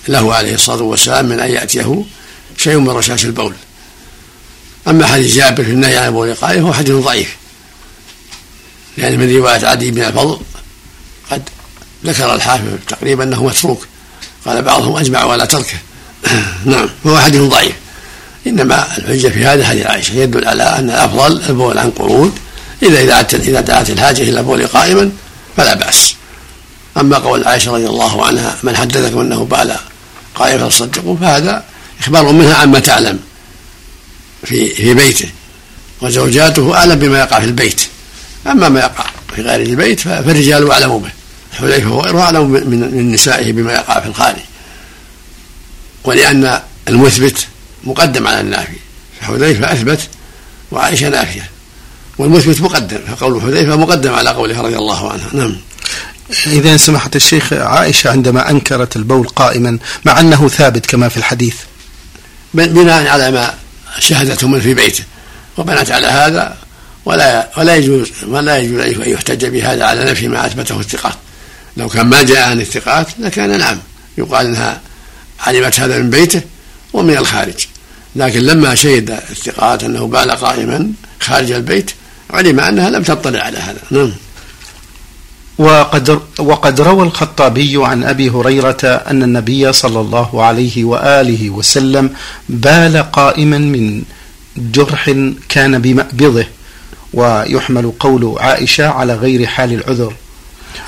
له 0.09 0.35
عليه 0.35 0.55
الصلاة 0.55 0.83
والسلام 0.83 1.29
من 1.29 1.41
أن 1.41 1.51
يأتيه 1.51 2.05
شيء 2.57 2.79
من 2.79 2.91
رشاش 2.91 3.25
البول. 3.25 3.55
أما 4.89 5.07
حديث 5.07 5.35
جابر 5.35 5.65
في 5.65 5.71
النهي 5.71 5.97
عن 5.97 6.09
البول 6.09 6.35
قائم 6.35 6.63
فهو 6.63 6.73
حديث 6.73 6.95
ضعيف 6.95 7.37
لأن 8.97 9.19
من 9.19 9.37
رواية 9.37 9.67
عدي 9.67 9.91
بن 9.91 10.03
الفضل 10.03 10.41
ذكر 12.05 12.35
الحافظ 12.35 12.65
تقريبا 12.89 13.25
أنه 13.25 13.45
متروك. 13.45 13.87
قال 14.47 14.63
بعضهم 14.63 14.97
أجمع 14.97 15.33
على 15.33 15.47
تركه. 15.47 15.79
نعم 16.65 16.89
فهو 17.05 17.19
حديث 17.19 17.41
ضعيف. 17.43 17.73
إنما 18.47 18.99
الحجة 18.99 19.29
في 19.29 19.45
هذا 19.45 19.67
حديث 19.67 19.87
عائشة 19.87 20.15
يدل 20.15 20.49
على 20.49 20.63
أن 20.63 20.91
الأفضل 20.91 21.43
البول 21.49 21.79
عن 21.79 21.91
قعود 21.91 22.33
إذا 22.83 23.01
إذا 23.01 23.27
إذا 23.33 23.61
دعت 23.61 23.91
الحاجة 23.91 24.23
إلى 24.23 24.41
البول 24.41 24.67
قائما 24.67 25.11
فلا 25.57 25.75
بأس. 25.75 26.15
أما 26.97 27.19
قول 27.19 27.45
عائشة 27.45 27.73
رضي 27.73 27.87
الله 27.87 28.27
عنها 28.27 28.57
من 28.63 28.77
حدثكم 28.77 29.21
أنه 29.21 29.45
بال 29.45 29.77
قائما 30.35 30.69
فصدقوا 30.69 31.17
فهذا 31.17 31.65
إخبار 32.01 32.33
منها 32.33 32.55
عما 32.55 32.79
تعلم 32.79 33.19
في 34.45 34.75
في 34.75 34.95
بيته. 34.95 35.29
وزوجاته 36.01 36.75
أعلم 36.75 36.95
بما 36.95 37.19
يقع 37.19 37.41
في 37.41 37.45
البيت. 37.45 37.81
أما 38.47 38.69
ما 38.69 38.81
يقع 38.81 39.05
في 39.37 39.43
غير 39.43 39.61
البيت 39.61 40.01
فالرجال 40.01 40.71
أعلم 40.71 40.99
به. 40.99 41.18
حذيفة 41.53 41.91
وغيره 41.91 42.21
أعلم 42.21 42.51
من 42.51 43.13
نسائه 43.13 43.53
بما 43.53 43.73
يقع 43.73 44.01
في 44.01 44.07
الخارج. 44.07 44.41
ولأن 46.05 46.61
المثبت 46.89 47.47
مقدم 47.85 48.27
على 48.27 48.41
النافي. 48.41 48.77
فحذيفة 49.21 49.73
أثبت 49.73 50.01
وعائشة 50.71 51.09
نافية. 51.09 51.51
والمثبت 52.19 52.61
مقدم 52.61 52.99
فقول 52.99 53.43
حذيفة 53.43 53.77
مقدم 53.77 54.15
على 54.15 54.31
قوله 54.31 54.61
رضي 54.61 54.77
الله 54.77 55.13
عنها 55.13 55.29
نعم. 55.33 55.57
إذا 56.47 56.77
سمحت 56.77 57.17
الشيخ 57.17 57.53
عائشة 57.53 58.11
عندما 58.11 58.51
أنكرت 58.51 58.97
البول 58.97 59.29
قائما 59.29 59.79
مع 60.05 60.21
أنه 60.21 60.49
ثابت 60.49 60.87
كما 60.87 61.09
في 61.09 61.17
الحديث. 61.17 61.55
بناء 62.55 63.07
على 63.07 63.31
ما 63.31 63.55
شهدته 63.99 64.49
من 64.49 64.61
في 64.61 64.75
بيته 64.75 65.05
وبنت 65.57 65.91
على 65.91 66.07
هذا 66.07 66.57
ولا 67.05 67.49
ولا 67.57 67.77
يجوز 67.77 68.09
ولا 68.27 68.59
يجوز 68.59 68.81
أن 68.81 69.11
يحتج 69.11 69.47
بهذا 69.47 69.85
على 69.85 70.05
نفي 70.05 70.29
ما 70.29 70.47
أثبته 70.47 70.81
الثقات 70.81 71.15
لو 71.77 71.89
كان 71.89 72.07
ما 72.07 72.23
جاء 72.23 72.51
عن 72.51 72.61
الثقات 72.61 73.07
لكان 73.19 73.59
نعم 73.59 73.79
يقال 74.19 74.47
إنها 74.47 74.81
علمت 75.41 75.81
هذا 75.81 75.99
من 75.99 76.11
بيته 76.11 76.41
ومن 76.93 77.17
الخارج. 77.17 77.67
لكن 78.17 78.41
لما 78.41 78.75
شهد 78.75 79.11
الثقات 79.11 79.85
أنه 79.85 80.07
بال 80.07 80.31
قائما 80.31 80.91
خارج 81.21 81.51
البيت 81.51 81.91
علم 82.31 82.61
أنها 82.61 82.91
لم 82.91 83.03
تطلع 83.03 83.41
على 83.41 83.59
هذا. 83.59 83.81
نعم. 83.91 84.13
وقد 85.59 86.21
وقد 86.39 86.81
روى 86.81 87.03
الخطابي 87.03 87.75
عن 87.77 88.05
أبي 88.05 88.31
هريرة 88.31 88.85
أن 88.85 89.23
النبي 89.23 89.73
صلى 89.73 90.01
الله 90.01 90.45
عليه 90.45 90.85
وآله 90.85 91.51
وسلم 91.51 92.11
بال 92.49 93.11
قائما 93.13 93.59
من 93.59 94.03
جرح 94.57 95.15
كان 95.49 95.79
بمأبضه 95.79 96.47
ويحمل 97.15 97.93
قول 98.01 98.35
عائشة 98.39 98.89
على 98.89 99.15
غير 99.15 99.47
حال 99.47 99.73
العذر. 99.73 100.13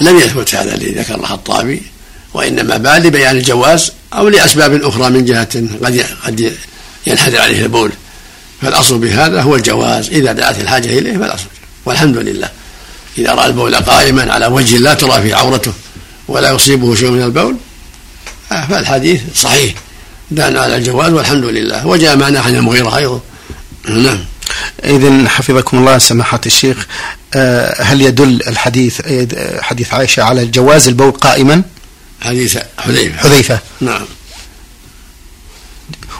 لم 0.01 0.19
يثبت 0.19 0.55
هذا 0.55 0.75
الذي 0.75 0.91
ذكره 0.91 1.15
الخطابي 1.15 1.83
وإنما 2.35 2.77
بال 2.77 3.03
لبيان 3.03 3.37
الجواز 3.37 3.93
أو 4.15 4.29
لأسباب 4.29 4.83
أخرى 4.83 5.11
من 5.11 5.25
جهة 5.25 5.63
قد 5.85 6.05
قد 6.25 6.53
ينحدر 7.07 7.41
عليه 7.41 7.63
البول. 7.63 7.93
فالأصل 8.63 8.99
بهذا 8.99 9.43
هو 9.43 9.57
الجواز. 9.57 10.09
إذا 10.09 10.33
دعت 10.33 10.61
الحاجة 10.61 10.99
إليه 10.99 11.19
فالأصل. 11.19 11.47
والحمد 11.85 12.17
لله. 12.17 12.49
إذا 13.19 13.33
رأى 13.33 13.47
البول 13.47 13.77
قائما 13.77 14.33
على 14.33 14.47
وجه 14.47 14.77
لا 14.77 14.95
ترى 14.95 15.23
فيه 15.23 15.35
عورته 15.35 15.73
ولا 16.29 16.51
يصيبه 16.51 16.95
شيء 16.95 17.11
من 17.11 17.23
البول 17.23 17.57
فالحديث 18.49 19.21
صحيح. 19.35 19.75
دان 20.31 20.57
على 20.57 20.77
الجواز 20.77 21.13
والحمد 21.13 21.45
لله. 21.45 21.87
وجاء 21.87 22.17
معنا 22.17 22.41
عن 22.41 22.57
المغيرة 22.57 22.97
أيضا. 22.97 23.21
نعم. 23.89 24.25
إذا 24.85 25.29
حفظكم 25.29 25.79
الله 25.79 25.99
سماحة 25.99 26.41
الشيخ 26.47 26.87
آه، 27.35 27.83
هل 27.83 28.03
يدل 28.03 28.43
الحديث 28.47 29.01
آه، 29.05 29.61
حديث 29.61 29.95
عائشة 29.95 30.23
على 30.23 30.47
جواز 30.47 30.89
البول 30.89 31.11
قائما؟ 31.11 31.63
حديث 32.21 32.59
حذيفة. 32.79 33.19
حذيفة. 33.19 33.59
نعم. 33.81 34.05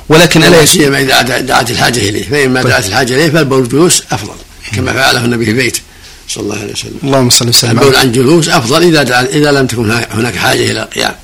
ولكن 0.09 0.43
ألا 0.43 0.65
سيما 0.65 1.01
إذا 1.01 1.41
دعت 1.41 1.71
الحاجة 1.71 1.99
إليه. 1.99 2.29
فإما 2.29 2.63
طيب. 2.63 2.71
دعت 2.71 2.87
الحاجة 2.87 3.15
إليه 3.15 3.31
فالبول 3.31 3.69
جلوس 3.69 4.03
أفضل 4.13 4.35
كما 4.77 4.93
فعله 4.93 5.25
النبي 5.25 5.45
في 5.45 5.53
بيته 5.53 5.81
صلى 6.29 6.45
الله 6.45 6.59
عليه 6.59 6.73
وسلم. 6.73 6.99
اللهم 7.05 7.31
صل 7.31 7.49
وسلم. 7.49 7.71
البول 7.71 7.97
عن 7.97 8.13
جلوس 8.13 8.49
أفضل 8.49 8.83
إذا 8.83 9.21
إذا 9.21 9.53
لم 9.53 9.67
تكن 9.67 9.91
هناك 9.91 10.37
حاجة 10.37 10.71
إلى 10.71 10.83
القيام. 10.83 11.15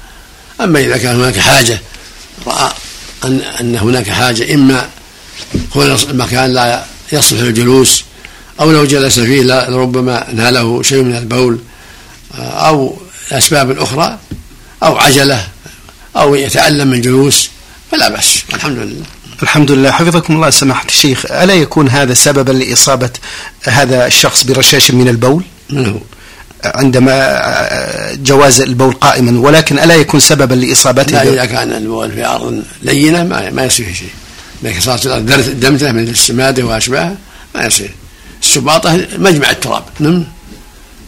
أما 0.60 0.80
إذا 0.80 0.96
كان 0.96 1.16
هناك 1.16 1.38
حاجة 1.38 1.80
رأى 2.46 2.72
ان 3.24 3.40
أن 3.60 3.76
هناك 3.76 4.10
حاجة 4.10 4.54
إما 4.54 4.88
كون 5.72 5.96
المكان 6.10 6.52
لا 6.52 6.84
يصلح 7.12 7.40
للجلوس 7.40 8.04
أو 8.60 8.70
لو 8.72 8.84
جلس 8.84 9.20
فيه 9.20 9.42
لربما 9.42 10.26
ناله 10.32 10.82
شيء 10.82 11.02
من 11.02 11.16
البول 11.16 11.58
أو 12.38 12.96
أسباب 13.32 13.78
أخرى 13.78 14.18
أو 14.82 14.96
عجلة 14.96 15.48
أو 16.16 16.34
يتألم 16.34 16.88
من 16.88 16.94
الجلوس 16.94 17.50
فلا 17.92 18.08
بأس 18.08 18.42
الحمد 18.54 18.78
لله. 18.78 19.04
الحمد 19.42 19.70
لله. 19.70 19.90
حفظكم 19.90 20.36
الله. 20.36 20.50
سماحة 20.50 20.86
الشيخ 20.88 21.26
ألا 21.30 21.54
يكون 21.54 21.88
هذا 21.88 22.14
سببا 22.14 22.52
لإصابة 22.52 23.10
هذا 23.64 24.06
الشخص 24.06 24.44
برشاش 24.44 24.90
من 24.90 25.08
البول؟ 25.08 25.44
من 25.70 25.86
هو؟ 25.86 25.98
عندما 26.64 27.40
جواز 28.14 28.60
البول 28.60 28.92
قائما 28.92 29.40
ولكن 29.40 29.78
ألا 29.78 29.94
يكون 29.94 30.20
سببا 30.20 30.54
لإصابته؟ 30.54 31.12
لا 31.12 31.32
إذا 31.32 31.44
كان 31.44 31.72
البول 31.72 32.12
في 32.12 32.26
أرض 32.26 32.62
لينة 32.82 33.24
ما, 33.24 33.50
ما 33.50 33.64
يصير 33.64 33.86
شيء. 33.94 34.10
لكن 34.62 34.80
صارت 34.80 35.08
دمته 35.48 35.92
من 35.92 36.08
السمادة 36.08 36.62
وأشباهه 36.62 37.16
ما 37.54 37.66
يصير. 37.66 37.90
السباطة 38.42 39.06
مجمع 39.18 39.50
التراب. 39.50 39.84
نعم. 39.98 40.24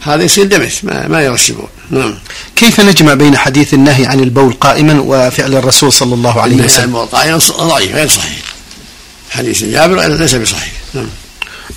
هذا 0.01 0.23
يصير 0.23 0.45
دمس 0.45 0.83
ما, 0.83 1.07
ما 1.07 1.21
يرشبون 1.21 1.67
نعم. 1.89 2.15
كيف 2.55 2.79
نجمع 2.79 3.13
بين 3.13 3.37
حديث 3.37 3.73
النهي 3.73 4.05
عن 4.05 4.19
البول 4.19 4.53
قائما 4.53 5.01
وفعل 5.01 5.55
الرسول 5.55 5.93
صلى 5.93 6.13
الله 6.13 6.41
عليه 6.41 6.55
وسلم؟ 6.55 6.65
النهي 6.65 6.77
عن 6.77 6.83
البول 6.83 7.05
قائما 7.05 7.37
ضعيف 7.37 7.95
غير 7.95 8.07
صحيح. 8.07 8.39
حديث 9.29 9.63
جابر 9.63 10.07
ليس 10.07 10.35
بصحيح. 10.35 10.73
نعم. 10.93 11.07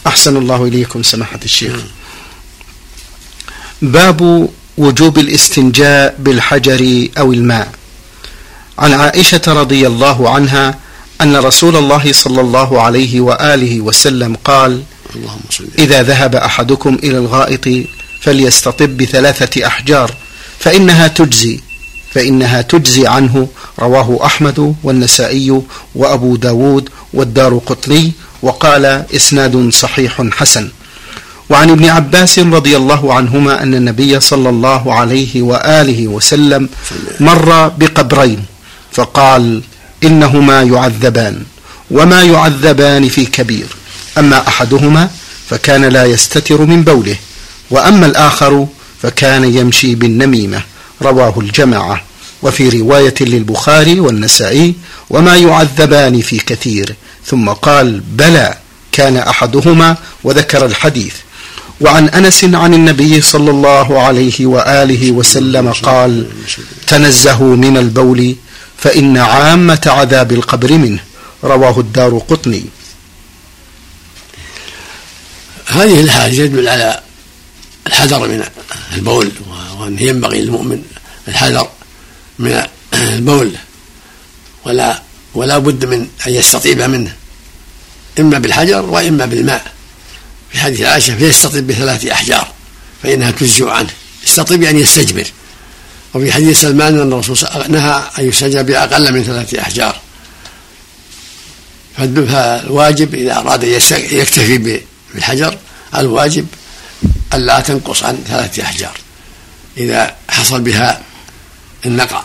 أحسن 0.06 0.36
الله 0.36 0.64
إليكم 0.64 1.02
سماحة 1.02 1.40
الشيخ. 1.44 1.72
نعم. 1.72 1.82
باب 3.82 4.48
وجوب 4.78 5.18
الاستنجاء 5.18 6.16
بالحجر 6.18 7.08
أو 7.18 7.32
الماء. 7.32 7.68
عن 8.78 8.92
عائشة 8.92 9.42
رضي 9.46 9.86
الله 9.86 10.30
عنها 10.30 10.78
أن 11.22 11.36
رسول 11.36 11.76
الله 11.76 12.12
صلى 12.12 12.40
الله 12.40 12.82
عليه 12.82 13.20
وآله 13.20 13.80
وسلم 13.80 14.36
قال 14.44 14.82
إذا 15.78 16.02
ذهب 16.02 16.34
أحدكم 16.34 16.98
إلى 17.04 17.18
الغائط 17.18 17.86
فليستطب 18.20 18.96
بثلاثة 18.96 19.66
أحجار 19.66 20.14
فإنها 20.58 21.08
تجزي 21.08 21.60
فإنها 22.14 22.62
تجزي 22.62 23.06
عنه. 23.06 23.48
رواه 23.78 24.26
أحمد 24.26 24.74
والنسائي 24.82 25.62
وأبو 25.94 26.36
داود 26.36 26.88
والدار 27.14 27.60
قطني 27.66 28.12
وقال 28.42 28.84
إسناد 29.16 29.68
صحيح 29.72 30.22
حسن. 30.32 30.68
وعن 31.50 31.70
ابن 31.70 31.84
عباس 31.84 32.38
رضي 32.38 32.76
الله 32.76 33.14
عنهما 33.14 33.62
أن 33.62 33.74
النبي 33.74 34.20
صلى 34.20 34.48
الله 34.48 34.94
عليه 34.94 35.42
وآله 35.42 36.08
وسلم. 36.08 36.68
مر 37.20 37.68
بقبرين 37.68 38.44
فقال 38.92 39.62
إنهما 40.04 40.62
يعذبان 40.62 41.42
وما 41.90 42.22
يعذبان 42.22 43.08
في 43.08 43.24
كبير. 43.26 43.66
أما 44.18 44.48
أحدهما 44.48 45.10
فكان 45.50 45.84
لا 45.84 46.04
يستتر 46.04 46.62
من 46.62 46.82
بوله 46.84 47.16
وأما 47.70 48.06
الآخر 48.06 48.66
فكان 49.02 49.44
يمشي 49.44 49.94
بالنميمة. 49.94 50.62
رواه 51.02 51.34
الجماعة. 51.38 52.02
وفي 52.42 52.68
رواية 52.68 53.14
للبخاري 53.20 54.00
والنسائي 54.00 54.74
وما 55.10 55.36
يعذبان 55.36 56.20
في 56.20 56.38
كثير. 56.38 56.94
ثم 57.26 57.48
قال 57.48 58.00
بلى 58.00 58.54
كان 58.92 59.16
أحدهما 59.16 59.96
وذكر 60.24 60.66
الحديث. 60.66 61.14
وعن 61.80 62.08
أنس 62.08 62.44
عن 62.44 62.74
النبي 62.74 63.20
صلى 63.20 63.50
الله 63.50 64.02
عليه 64.02 64.46
وآله 64.46 65.12
وسلم 65.12 65.72
قال 65.72 66.26
تنزهوا 66.86 67.56
من 67.56 67.76
البول 67.76 68.36
فإن 68.82 69.16
عامة 69.16 69.80
عذاب 69.86 70.32
القبر 70.32 70.72
منه. 70.72 71.00
رواه 71.44 71.80
الدار 71.80 72.18
قطني. 72.18 72.64
هذه 75.66 76.00
الحادثة 76.00 76.42
يدل 76.42 76.68
على 76.68 77.00
الحذر 77.86 78.28
من 78.28 78.44
البول 78.94 79.32
وأن 79.78 79.98
ينبغي 79.98 80.40
للمؤمن 80.40 80.82
الحذر 81.28 81.68
من 82.38 82.62
البول. 82.94 83.52
ولا 84.64 85.02
ولا 85.34 85.58
بد 85.58 85.84
من 85.84 86.08
أن 86.26 86.32
يستطيب 86.32 86.82
منه. 86.82 87.16
إما 88.18 88.38
بالحجر 88.38 88.82
وإما 88.84 89.26
بالماء. 89.26 89.72
في 90.52 90.58
حديث 90.60 90.80
عائشة 90.80 91.16
فيستطيب 91.16 91.66
بثلاث 91.66 92.06
أحجار 92.06 92.52
فإنها 93.02 93.30
تجزع 93.30 93.72
عنه. 93.72 93.90
يستطيب 94.26 94.62
يعني 94.62 94.80
يستجمر 94.80 95.26
وفي 96.14 96.32
حديث 96.32 96.60
سلمان 96.60 97.00
أن 97.00 97.12
الرسول 97.12 97.38
نهى 97.68 98.02
أن 98.18 98.28
يستجاب 98.28 98.66
بأقل 98.66 99.12
من 99.12 99.24
ثلاثة 99.24 99.60
أحجار. 99.60 100.00
فالواجب 101.96 103.14
إذا 103.14 103.36
أراد 103.36 103.64
يكتفي 103.64 104.80
بالحجر 105.14 105.58
الواجب 105.96 106.46
ألا 107.34 107.60
تنقص 107.60 108.02
عن 108.02 108.24
ثلاثة 108.28 108.62
أحجار. 108.62 108.96
إذا 109.76 110.16
حصل 110.28 110.60
بها 110.60 111.02
النقع 111.86 112.22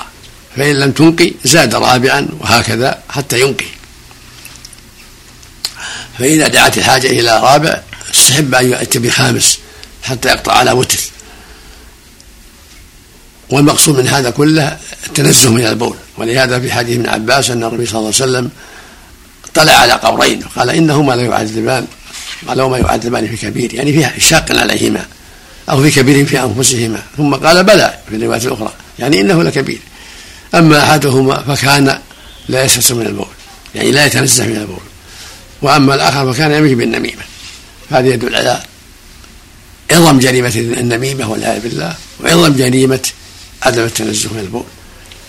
فإن 0.57 0.79
لم 0.79 0.91
تنقي 0.91 1.33
زاد 1.43 1.75
رابعا 1.75 2.27
وهكذا 2.39 2.99
حتى 3.09 3.41
ينقي. 3.41 3.65
فإذا 6.19 6.47
دعت 6.47 6.77
الحاجة 6.77 7.07
إلى 7.07 7.39
رابع 7.39 7.81
استحب 8.11 8.55
أن 8.55 8.71
يأتي 8.71 8.99
بخامس 8.99 9.57
حتى 10.03 10.29
يقطع 10.29 10.53
على 10.53 10.71
وتر. 10.71 10.99
والمقصود 13.49 13.99
من 13.99 14.07
هذا 14.07 14.29
كله 14.29 14.77
التنزه 15.07 15.51
من 15.51 15.65
البول. 15.67 15.95
ولهذا 16.17 16.59
في 16.59 16.71
حديث 16.71 16.97
ابن 16.97 17.09
عباس 17.09 17.49
أن 17.49 17.63
النبي 17.63 17.85
صلى 17.85 17.99
الله 17.99 18.13
عليه 18.13 18.23
وسلم 18.23 18.49
طلع 19.53 19.73
على 19.73 19.93
قبرين 19.93 20.43
وقال 20.45 20.69
إنهما 20.69 21.13
لا 21.13 21.21
يعذبان 21.21 21.87
قال 22.47 22.61
وما 22.61 22.77
يعذبان 22.77 23.27
في 23.27 23.37
كبير 23.37 23.73
يعني 23.73 23.93
في 23.93 24.21
شاق 24.21 24.51
عليهما 24.51 25.05
أو 25.69 25.81
في 25.83 25.91
كبير 25.91 26.25
في 26.25 26.39
أنفسهما 26.39 27.03
ثم 27.17 27.35
قال 27.35 27.63
بلى 27.63 27.99
في 28.09 28.15
الرواية 28.15 28.41
الأخرى 28.41 28.73
يعني 28.99 29.21
إنه 29.21 29.43
لكبير. 29.43 29.79
أما 30.55 30.83
أحدهما 30.83 31.43
فكان 31.43 31.99
لا 32.49 32.63
يسلس 32.63 32.91
من 32.91 33.05
البول 33.05 33.27
يعني 33.75 33.91
لا 33.91 34.05
يتنزه 34.05 34.47
من 34.47 34.55
البول. 34.55 34.79
وأما 35.61 35.95
الآخر 35.95 36.33
فكان 36.33 36.51
يمشي 36.51 36.75
بالنميمة. 36.75 37.23
هذا 37.91 38.07
يدل 38.07 38.35
على 38.35 38.63
عظم 39.91 40.19
جريمة 40.19 40.53
النميمة 40.55 41.31
والعياذ 41.31 41.61
بالله 41.61 41.95
وعظم 42.23 42.53
جريمة 42.53 43.07
عدم 43.63 43.83
التنزه 43.83 44.33
من 44.33 44.39
البول 44.39 44.65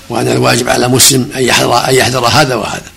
وأن 0.08 0.28
الواجب 0.28 0.68
على 0.68 0.88
مسلم 0.88 1.30
أن 1.36 1.42
يحذر 1.42 1.88
أن 1.88 1.94
يحذر 1.94 2.26
هذا 2.26 2.54
وهذا. 2.54 2.90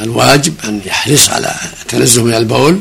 الواجب 0.00 0.54
أن 0.64 0.80
يحرص 0.86 1.28
على 1.28 1.54
التنزه 1.82 2.22
من 2.22 2.34
البول 2.34 2.80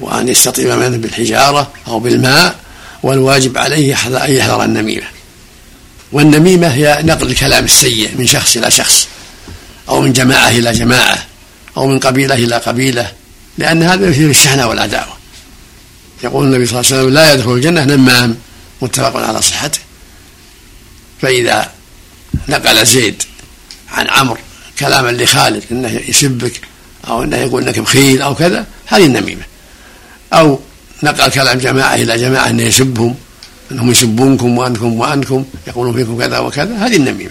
وأن 0.00 0.28
يستطيب 0.28 0.66
منه 0.66 0.96
بالحجارة 0.96 1.72
أو 1.86 1.98
بالماء 1.98 2.56
والواجب 3.02 3.58
عليه 3.58 3.96
أن 4.06 4.32
يحذر 4.32 4.64
النميمة. 4.64 5.06
والنميمة 6.12 6.68
هي 6.68 6.98
نقل 7.02 7.26
الكلام 7.26 7.64
السيء 7.64 8.10
من 8.18 8.26
شخص 8.26 8.56
إلى 8.56 8.70
شخص 8.70 9.08
أو 9.88 10.00
من 10.00 10.12
جماعة 10.12 10.48
إلى 10.48 10.72
جماعة 10.72 11.26
أو 11.76 11.86
من 11.86 11.98
قبيلة 11.98 12.34
إلى 12.34 12.56
قبيلة 12.56 13.12
لأن 13.58 13.82
هذا 13.82 14.08
يثير 14.08 14.30
الشحنة 14.30 14.66
والعداوة. 14.66 15.16
يقول 16.24 16.46
النبي 16.46 16.66
صلى 16.66 16.80
الله 16.80 16.92
عليه 16.92 17.02
وسلم 17.02 17.14
لا 17.14 17.32
يدخل 17.32 17.52
الجنة 17.52 17.84
نمام 17.84 18.36
متفق 18.82 19.16
على 19.16 19.42
صحته. 19.42 19.78
فإذا 21.22 21.70
نقل 22.48 22.86
زيد 22.86 23.22
عن 23.88 24.08
عمرو 24.08 24.40
كلاما 24.78 25.10
لخالد 25.10 25.62
إنه 25.70 26.00
يسبك 26.08 26.60
أو 27.08 27.22
إنه 27.22 27.36
يقول 27.36 27.62
إنك 27.62 27.78
بخيل 27.78 28.22
أو 28.22 28.34
كذا 28.34 28.66
هذه 28.86 29.06
النميمة. 29.06 29.42
أو 30.32 30.60
نقل 31.02 31.30
كلام 31.30 31.58
جماعة 31.58 31.94
إلى 31.94 32.18
جماعة 32.18 32.50
إنه 32.50 32.62
يسبهم 32.62 33.14
إنهم 33.72 33.90
يسبونكم 33.90 34.58
وانكم 34.58 34.92
وانكم 34.92 35.44
يقولون 35.66 35.94
فيكم 35.94 36.18
كذا 36.18 36.38
وكذا 36.38 36.76
هذه 36.76 36.96
النميمة. 36.96 37.30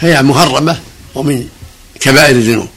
هي 0.00 0.22
محرمه 0.22 0.80
ومن 1.14 1.48
كبائر 2.00 2.36
الذنوب. 2.36 2.68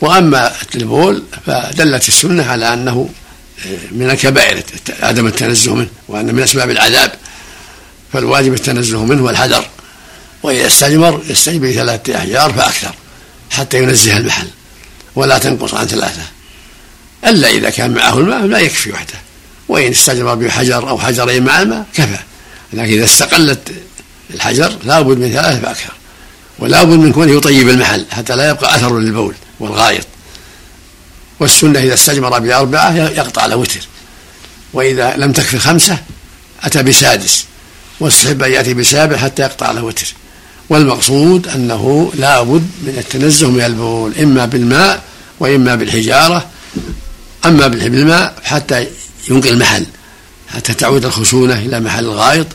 وأما 0.00 0.52
البول 0.74 1.22
فدلت 1.46 2.08
السنة 2.08 2.46
على 2.46 2.72
أنه 2.72 3.08
من 3.92 4.10
الكبائر 4.10 4.62
عدم 5.02 5.26
التنزه 5.26 5.74
منه 5.74 5.88
وأن 6.08 6.34
من 6.34 6.42
أسباب 6.42 6.70
العذاب. 6.70 7.12
فالواجب 8.12 8.54
التنزه 8.54 9.04
منه 9.04 9.22
والحذر 9.22 9.64
وإذا 10.42 10.66
استجمر 10.66 11.22
يستجمر 11.28 11.68
بثلاثة 11.68 12.16
أحجار 12.16 12.52
فأكثر 12.52 12.94
حتى 13.50 13.78
ينزه 13.78 14.16
المحل 14.16 14.46
ولا 15.14 15.38
تنقص 15.38 15.74
عن 15.74 15.86
ثلاثة. 15.86 16.22
إلا 17.26 17.50
إذا 17.50 17.70
كان 17.70 17.94
معه 17.94 18.18
الماء 18.18 18.46
لا 18.46 18.58
يكفي 18.58 18.92
وحده 18.92 19.14
وإن 19.68 19.90
استجمر 19.90 20.34
بحجر 20.34 20.88
أو 20.88 20.98
حجرين 20.98 21.44
مع 21.44 21.62
الماء 21.62 21.86
كفى 21.94 22.18
لكن 22.72 22.92
إذا 22.92 23.04
استقلت 23.04 23.72
الحجر 24.34 24.76
لا 24.84 25.00
بد 25.00 25.18
من 25.18 25.32
ثلاثة 25.32 25.60
فأكثر 25.60 25.92
ولا 26.58 26.84
بد 26.84 26.98
من 26.98 27.12
كونه 27.12 27.32
يطيب 27.32 27.68
المحل 27.68 28.06
حتى 28.10 28.36
لا 28.36 28.50
يبقى 28.50 28.76
أثر 28.76 28.98
للبول 28.98 29.34
والغائط. 29.60 30.06
والسنة 31.40 31.80
إذا 31.80 31.94
استجمر 31.94 32.38
بأربعة 32.38 32.96
يقطع 32.96 33.42
على 33.42 33.54
وتر 33.54 33.80
وإذا 34.72 35.16
لم 35.16 35.32
تكفي 35.32 35.58
خمسة 35.58 35.98
أتى 36.62 36.82
بسادس. 36.82 37.44
واستحب 38.00 38.42
أن 38.42 38.52
يأتي 38.52 38.74
بسابع 38.74 39.16
حتى 39.16 39.42
يقطع 39.42 39.66
على 39.66 39.80
وتر. 39.80 40.14
والمقصود 40.70 41.48
أنه 41.48 42.12
لا 42.14 42.42
بد 42.42 42.68
من 42.82 42.94
التنزه 42.98 43.50
من 43.50 43.60
البول 43.60 44.18
إما 44.18 44.46
بالماء 44.46 45.02
وإما 45.40 45.74
بالحجارة 45.74 46.46
أما 47.44 47.66
بالماء 47.66 48.34
حتى 48.44 48.86
ينقي 49.30 49.50
المحل 49.50 49.86
حتى 50.48 50.74
تعود 50.74 51.04
الخشونة 51.04 51.54
إلى 51.54 51.80
محل 51.80 52.04
الغائط 52.04 52.46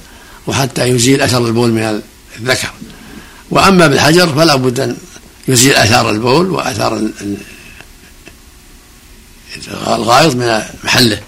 وحتى 0.48 0.86
يزيل 0.86 1.22
أثر 1.22 1.48
البول 1.48 1.72
من 1.72 2.02
الذكر. 2.40 2.70
وأما 3.52 3.88
بالحجر 3.88 4.36
فلا 4.36 4.56
بد 4.56 4.80
أن 4.80 4.98
يزيل 5.48 5.76
أثار 5.76 6.10
البول 6.10 6.50
وأثار 6.50 7.10
الغائط 9.88 10.36
من 10.36 10.62
محله 10.84 11.22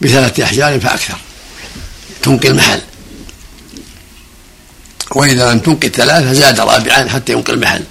بثلاثة 0.00 0.44
أحجار 0.44 0.80
فأكثر 0.80 1.16
تنقي 2.22 2.48
المحل. 2.48 2.80
وإذا 5.10 5.52
لم 5.52 5.58
تنقي 5.58 5.88
ثلاثة 5.88 6.32
زاد 6.32 6.60
رابعا 6.60 7.08
حتى 7.08 7.32
ينقي 7.32 7.52
المحل 7.52 7.84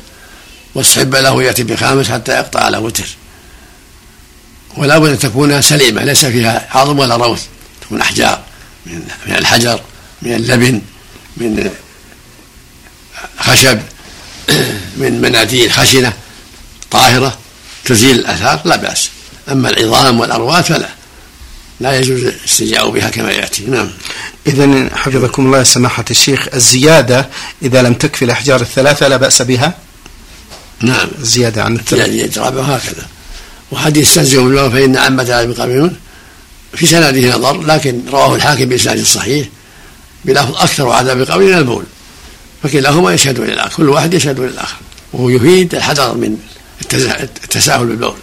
واستحب 0.76 1.16
له 1.16 1.44
يأتي 1.44 1.64
بخامس 1.64 2.10
حتى 2.10 2.32
يقطع 2.32 2.60
على 2.60 2.78
وتر. 2.78 3.08
ولا 4.78 4.98
بد 4.98 5.10
أن 5.10 5.20
تكون 5.20 5.62
سليمة 5.62 6.04
ليس 6.04 6.26
فيها 6.26 6.68
عظم 6.72 7.00
ولا 7.00 7.16
روث. 7.16 7.44
تكون 7.82 8.02
أحجار 8.02 8.42
من 8.86 9.36
الحجر 9.36 9.82
من 10.22 10.34
اللبن 10.34 10.82
من 11.38 11.72
خشب 13.40 13.80
من 14.98 15.22
مناديل 15.22 15.72
خشنة 15.72 16.14
طاهرة 16.92 17.38
تزيل 17.86 18.20
الآثار 18.20 18.62
لا 18.66 18.76
بأس. 18.76 19.10
أما 19.52 19.70
العظام 19.70 20.20
والأرواث 20.20 20.68
فلا. 20.68 20.90
لا 21.80 22.00
يجوز 22.00 22.24
الاستجاء 22.24 22.90
بها 22.90 23.10
كما 23.10 23.32
يأتي. 23.32 23.64
نعم. 23.64 23.90
إذا 24.48 24.90
حفظكم 24.96 25.46
الله 25.46 25.64
سماحة 25.64 26.06
الشيخ 26.12 26.48
الزيادة 26.54 27.30
إذا 27.62 27.82
لم 27.82 27.94
تكفي 27.94 28.26
الأحجار 28.26 28.62
الثلاثة 28.62 29.08
لا 29.08 29.18
بأس 29.18 29.42
بها؟ 29.42 29.78
نعم. 30.82 31.08
زيادة 31.22 31.64
عن 31.64 31.76
الثلاثة. 31.76 32.12
يجرب 32.12 32.58
هكذا. 32.58 33.08
وحديث 33.72 34.08
استنزه 34.08 34.44
من 34.44 34.70
فإن 34.70 34.98
عامة 34.98 35.24
العلم 35.24 35.54
قبلهم 35.54 35.96
في 36.74 36.86
سنده 36.86 37.38
نظر 37.38 37.62
لكن 37.62 38.02
رواه 38.12 38.36
الحاكم 38.36 38.66
بإسناد 38.66 39.04
صحيح 39.04 39.48
بلفظ 40.26 40.56
أكثر 40.56 40.90
عذاب 40.90 41.22
القبر 41.22 41.44
من 41.44 41.54
البول 41.54 41.84
فكلاهما 42.64 43.14
يشهد 43.14 43.40
للآخر 43.40 43.78
كل 43.78 43.90
واحد 43.90 44.14
يشهد 44.14 44.40
للآخر 44.40 44.78
وهو 45.14 45.30
يفيد 45.30 45.76
الحذر 45.76 46.14
من 46.14 46.38
التساهل 47.44 47.86
بالبول 47.86 48.18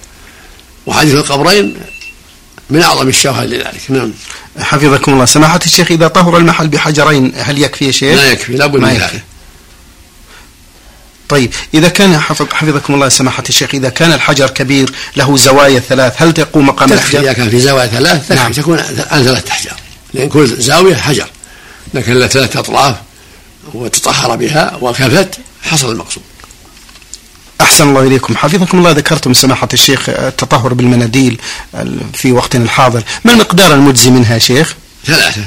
وحديث 0.86 1.14
القبرين 1.14 1.76
من 2.70 2.82
أعظم 2.82 3.08
الشواهد 3.08 3.48
لذلك. 3.48 3.80
نعم. 3.88 4.12
حفظكم 4.60 5.12
الله. 5.12 5.24
سماحة 5.24 5.60
الشيخ 5.66 5.90
إذا 5.90 6.08
طهر 6.08 6.36
المحل 6.36 6.68
بحجرين 6.68 7.32
هل 7.36 7.62
يكفي 7.62 7.84
يا 7.84 7.90
شيخ؟ 7.90 8.16
لا 8.16 8.32
يكفي 8.32 8.52
لابد 8.52 8.80
من 8.80 8.88
ذلك. 8.88 9.22
طيب 11.28 11.54
إذا 11.74 11.88
كان 11.88 12.18
حفظ 12.18 12.46
حفظكم 12.52 12.94
الله 12.94 13.08
سماحة 13.08 13.42
الشيخ 13.48 13.74
إذا 13.74 13.88
كان 13.88 14.12
الحجر 14.12 14.50
كبير 14.50 14.92
له 15.16 15.36
زوايا 15.36 15.80
ثلاث 15.80 16.22
هل 16.22 16.34
تقوم 16.34 16.66
مقام 16.66 16.92
الحجر؟ 16.92 17.20
إذا 17.20 17.32
كان 17.32 17.50
في 17.50 17.60
زوايا 17.60 17.86
ثلاث 17.86 18.32
نعم. 18.32 18.52
تكون 18.52 18.78
عن 19.10 19.24
ثلاثة 19.24 19.50
أحجار 19.50 19.76
لأن 20.14 20.28
كل 20.28 20.46
زاوية 20.46 20.94
حجر. 20.94 21.26
لكن 21.94 22.12
له 22.12 22.26
ثلاثة 22.26 22.60
أطراف 22.60 22.96
وتطهر 23.74 24.36
بها 24.36 24.78
وكفت 24.80 25.38
حصل 25.62 25.92
المقصود. 25.92 26.22
أحسن 27.60 27.88
الله 27.88 28.02
إليكم. 28.02 28.36
حفظكم 28.36 28.78
الله. 28.78 28.90
ذكرتم 28.90 29.32
سماحة 29.32 29.68
الشيخ 29.72 30.08
التطهر 30.08 30.74
بالمناديل 30.74 31.40
في 32.14 32.32
وقتنا 32.32 32.64
الحاضر. 32.64 33.02
ما 33.24 33.32
المقدار 33.32 33.74
المجزي 33.74 34.10
منها 34.10 34.38
شيخ؟ 34.38 34.74
ثلاثة. 35.06 35.44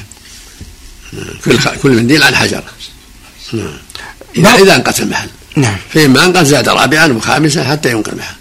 كل 1.45 1.59
كل 1.83 1.91
منديل 1.91 2.23
عن 2.23 2.35
حجر 2.35 2.63
نعم. 3.53 3.77
إذا 4.35 4.55
إذا 4.55 4.75
أنقذ 4.75 5.01
المحل. 5.01 5.27
نعم. 5.55 5.77
فإما 5.93 6.25
أنقذ 6.25 6.45
زاد 6.45 6.69
رابعا 6.69 7.07
وخامسا 7.07 7.63
حتى 7.63 7.91
ينقذ 7.91 8.11
المحل. 8.11 8.35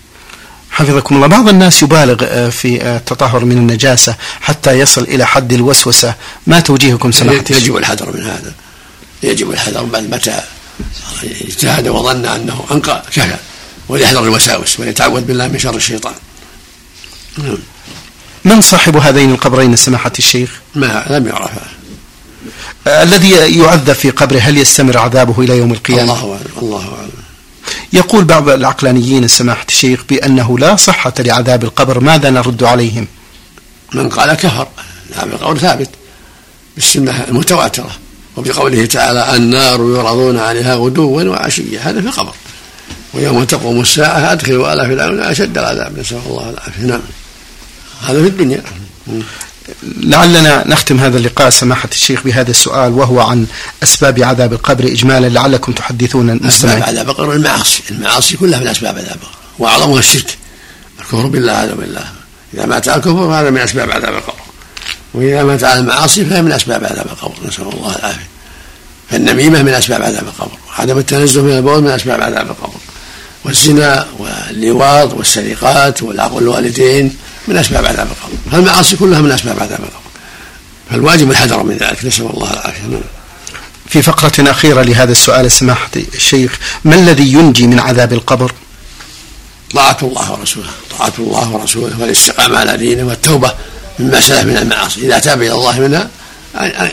حفظكم 0.70 1.16
الله. 1.16 1.26
بعض 1.26 1.48
الناس 1.48 1.82
يبالغ 1.82 2.50
في 2.50 2.96
التطهر 2.96 3.44
من 3.44 3.56
النجاسة 3.58 4.14
حتى 4.40 4.78
يصل 4.78 5.02
إلى 5.02 5.26
حد 5.26 5.52
الوسوسة. 5.52 6.14
ما 6.46 6.60
توجيهكم 6.60 7.12
سماحة 7.12 7.44
يجب 7.50 7.76
الحذر 7.76 8.16
من 8.16 8.22
هذا. 8.22 8.52
يجب 9.22 9.50
الحذر 9.50 9.82
بل 9.82 10.10
متى؟ 10.10 10.40
اجتهد 11.22 11.88
وظن 11.88 12.24
أنه 12.26 12.64
أنقى. 12.70 13.02
كفى 13.10 13.36
وليحذر 13.88 14.22
الوساوس 14.22 14.80
وليتعوذ 14.80 15.20
بالله 15.20 15.48
من 15.48 15.58
شر 15.58 15.76
الشيطان. 15.76 16.14
نعم. 17.38 17.58
من 18.44 18.60
صاحب 18.60 18.96
هذين 18.96 19.30
القبرين 19.30 19.76
سماحة 19.76 20.12
الشيخ؟ 20.18 20.60
ما 20.74 21.06
لم 21.10 21.26
يعرف 21.26 21.50
الذي 22.86 23.30
يعذب 23.30 23.92
في 23.92 24.10
قبره 24.10 24.38
هل 24.38 24.58
يستمر 24.58 24.98
عذابه 24.98 25.42
إلى 25.42 25.58
يوم 25.58 25.72
القيامة؟ 25.72 26.02
الله 26.02 26.32
أعلم 26.32 26.62
الله 26.62 26.94
أعلم. 26.98 27.10
يقول 27.92 28.24
بعض 28.24 28.48
العقلانيين 28.48 29.28
سماحة 29.28 29.66
الشيخ 29.68 30.04
بأنه 30.08 30.58
لا 30.58 30.76
صحة 30.76 31.12
لعذاب 31.18 31.64
القبر 31.64 32.00
ماذا 32.00 32.30
نرد 32.30 32.62
عليهم؟ 32.62 33.06
من 33.94 34.08
قال 34.08 34.34
كفر 34.34 34.68
عذاب 35.16 35.32
القبر 35.32 35.58
ثابت 35.58 35.90
بالسنة 36.76 37.24
المتواترة 37.28 37.90
وبقوله 38.36 38.86
تعالى 38.86 39.36
النار 39.36 39.94
يعرضون 39.96 40.38
عليها 40.38 40.74
غدوا 40.74 41.22
وعشيا 41.22 41.80
هذا 41.80 42.00
في 42.00 42.06
القبر 42.06 42.34
ويوم 43.18 43.44
تقوم 43.44 43.80
الساعة 43.80 44.32
أدخلوا 44.32 44.72
آل 44.72 44.96
فرعون 44.96 45.20
أشد 45.20 45.58
العذاب 45.58 45.98
نسأل 45.98 46.20
الله 46.26 46.50
العافية. 46.50 46.82
نعم. 46.82 47.00
هذا 48.02 48.22
في 48.22 48.28
الدنيا. 48.28 48.62
لعلنا 49.82 50.68
نختم 50.68 51.00
هذا 51.00 51.18
اللقاء 51.18 51.50
سماحة 51.50 51.88
الشيخ 51.92 52.22
بهذا 52.22 52.50
السؤال 52.50 52.92
وهو 52.92 53.20
عن 53.20 53.46
أسباب 53.82 54.22
عذاب 54.22 54.52
القبر 54.52 54.84
إجمالا 54.84 55.28
لعلكم 55.28 55.72
تحدثون 55.72 56.30
المستمعين 56.30 56.82
أسباب 56.82 56.94
عذاب 56.94 57.10
القبر 57.10 57.32
المعاصي 57.32 57.82
المعاصي 57.90 58.36
كلها 58.36 58.60
من 58.60 58.66
أسباب 58.66 58.98
عذاب 58.98 59.16
القبر. 59.16 59.34
وأعظمها 59.58 59.98
الشرك. 59.98 60.38
الكفر 61.00 61.26
بالله 61.26 61.52
عز 61.52 61.68
بالله 61.70 62.04
إذا 62.54 62.66
مات 62.66 62.88
على 62.88 62.96
الكفر 62.96 63.28
فهذا 63.28 63.50
من 63.50 63.58
أسباب 63.58 63.90
عذاب 63.90 64.14
القبر. 64.14 64.40
وإذا 65.14 65.42
مات 65.44 65.64
على 65.64 65.80
المعاصي 65.80 66.24
فهي 66.24 66.42
من 66.42 66.52
أسباب 66.52 66.84
عذاب 66.84 67.06
القبر. 67.06 67.34
نسأل 67.48 67.62
الله 67.62 67.96
العافية. 67.96 68.28
فالنميمة 69.10 69.62
من 69.62 69.74
أسباب 69.74 70.02
عذاب 70.02 70.22
القبر. 70.22 70.58
وعدم 70.68 70.98
التنزه 70.98 71.42
من 71.42 71.56
البول 71.56 71.82
من 71.82 71.90
أسباب 71.90 72.20
عذاب 72.22 72.50
القبر. 72.50 72.80
والزنا 73.48 74.06
واللواط 74.18 75.14
والسرقات 75.14 76.02
والعقل 76.02 76.42
الوالدين 76.42 77.16
من 77.48 77.56
أسباب 77.56 77.86
عذاب 77.86 78.06
القبر. 78.06 78.52
فالمعاصي 78.52 78.96
كلها 78.96 79.20
من 79.20 79.32
أسباب 79.32 79.60
عذاب 79.60 79.80
القبر. 79.80 80.10
فالواجب 80.90 81.30
الحذر 81.30 81.62
من 81.62 81.76
ذلك. 81.76 82.04
نسأل 82.04 82.30
الله 82.34 82.52
العافية. 82.52 82.82
نعم. 82.82 83.00
في 83.88 84.02
فقرة 84.02 84.50
أخيرة 84.50 84.82
لهذا 84.82 85.12
السؤال 85.12 85.52
سماحة 85.52 85.90
الشيخ 86.14 86.58
ما 86.84 86.94
الذي 86.94 87.32
ينجي 87.32 87.66
من 87.66 87.80
عذاب 87.80 88.12
القبر؟ 88.12 88.52
طاعة 89.74 89.98
الله 90.02 90.32
ورسوله. 90.32 90.70
طاعة 90.98 91.12
الله 91.18 91.50
ورسوله 91.50 92.00
والاستقامة 92.00 92.58
على 92.58 92.76
دينه 92.76 93.06
والتوبة 93.06 93.54
مما 93.98 94.20
سلف 94.20 94.44
من 94.44 94.56
المعاصي. 94.56 95.06
إذا 95.06 95.18
تاب 95.18 95.42
إلى 95.42 95.52
الله 95.52 95.80
منها 95.80 96.10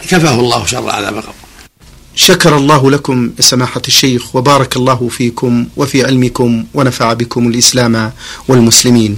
كفاه 0.09 0.39
الله 0.39 0.65
شر 0.65 0.89
عذاب 0.89 1.17
القبر. 1.17 1.33
شكر 2.15 2.57
الله 2.57 2.91
لكم 2.91 3.31
سماحة 3.39 3.81
الشيخ 3.87 4.35
وبارك 4.35 4.75
الله 4.75 5.07
فيكم 5.11 5.65
وفي 5.77 6.05
علمكم 6.05 6.65
ونفع 6.73 7.13
بكم 7.13 7.47
الإسلام 7.47 8.11
والمسلمين. 8.47 9.17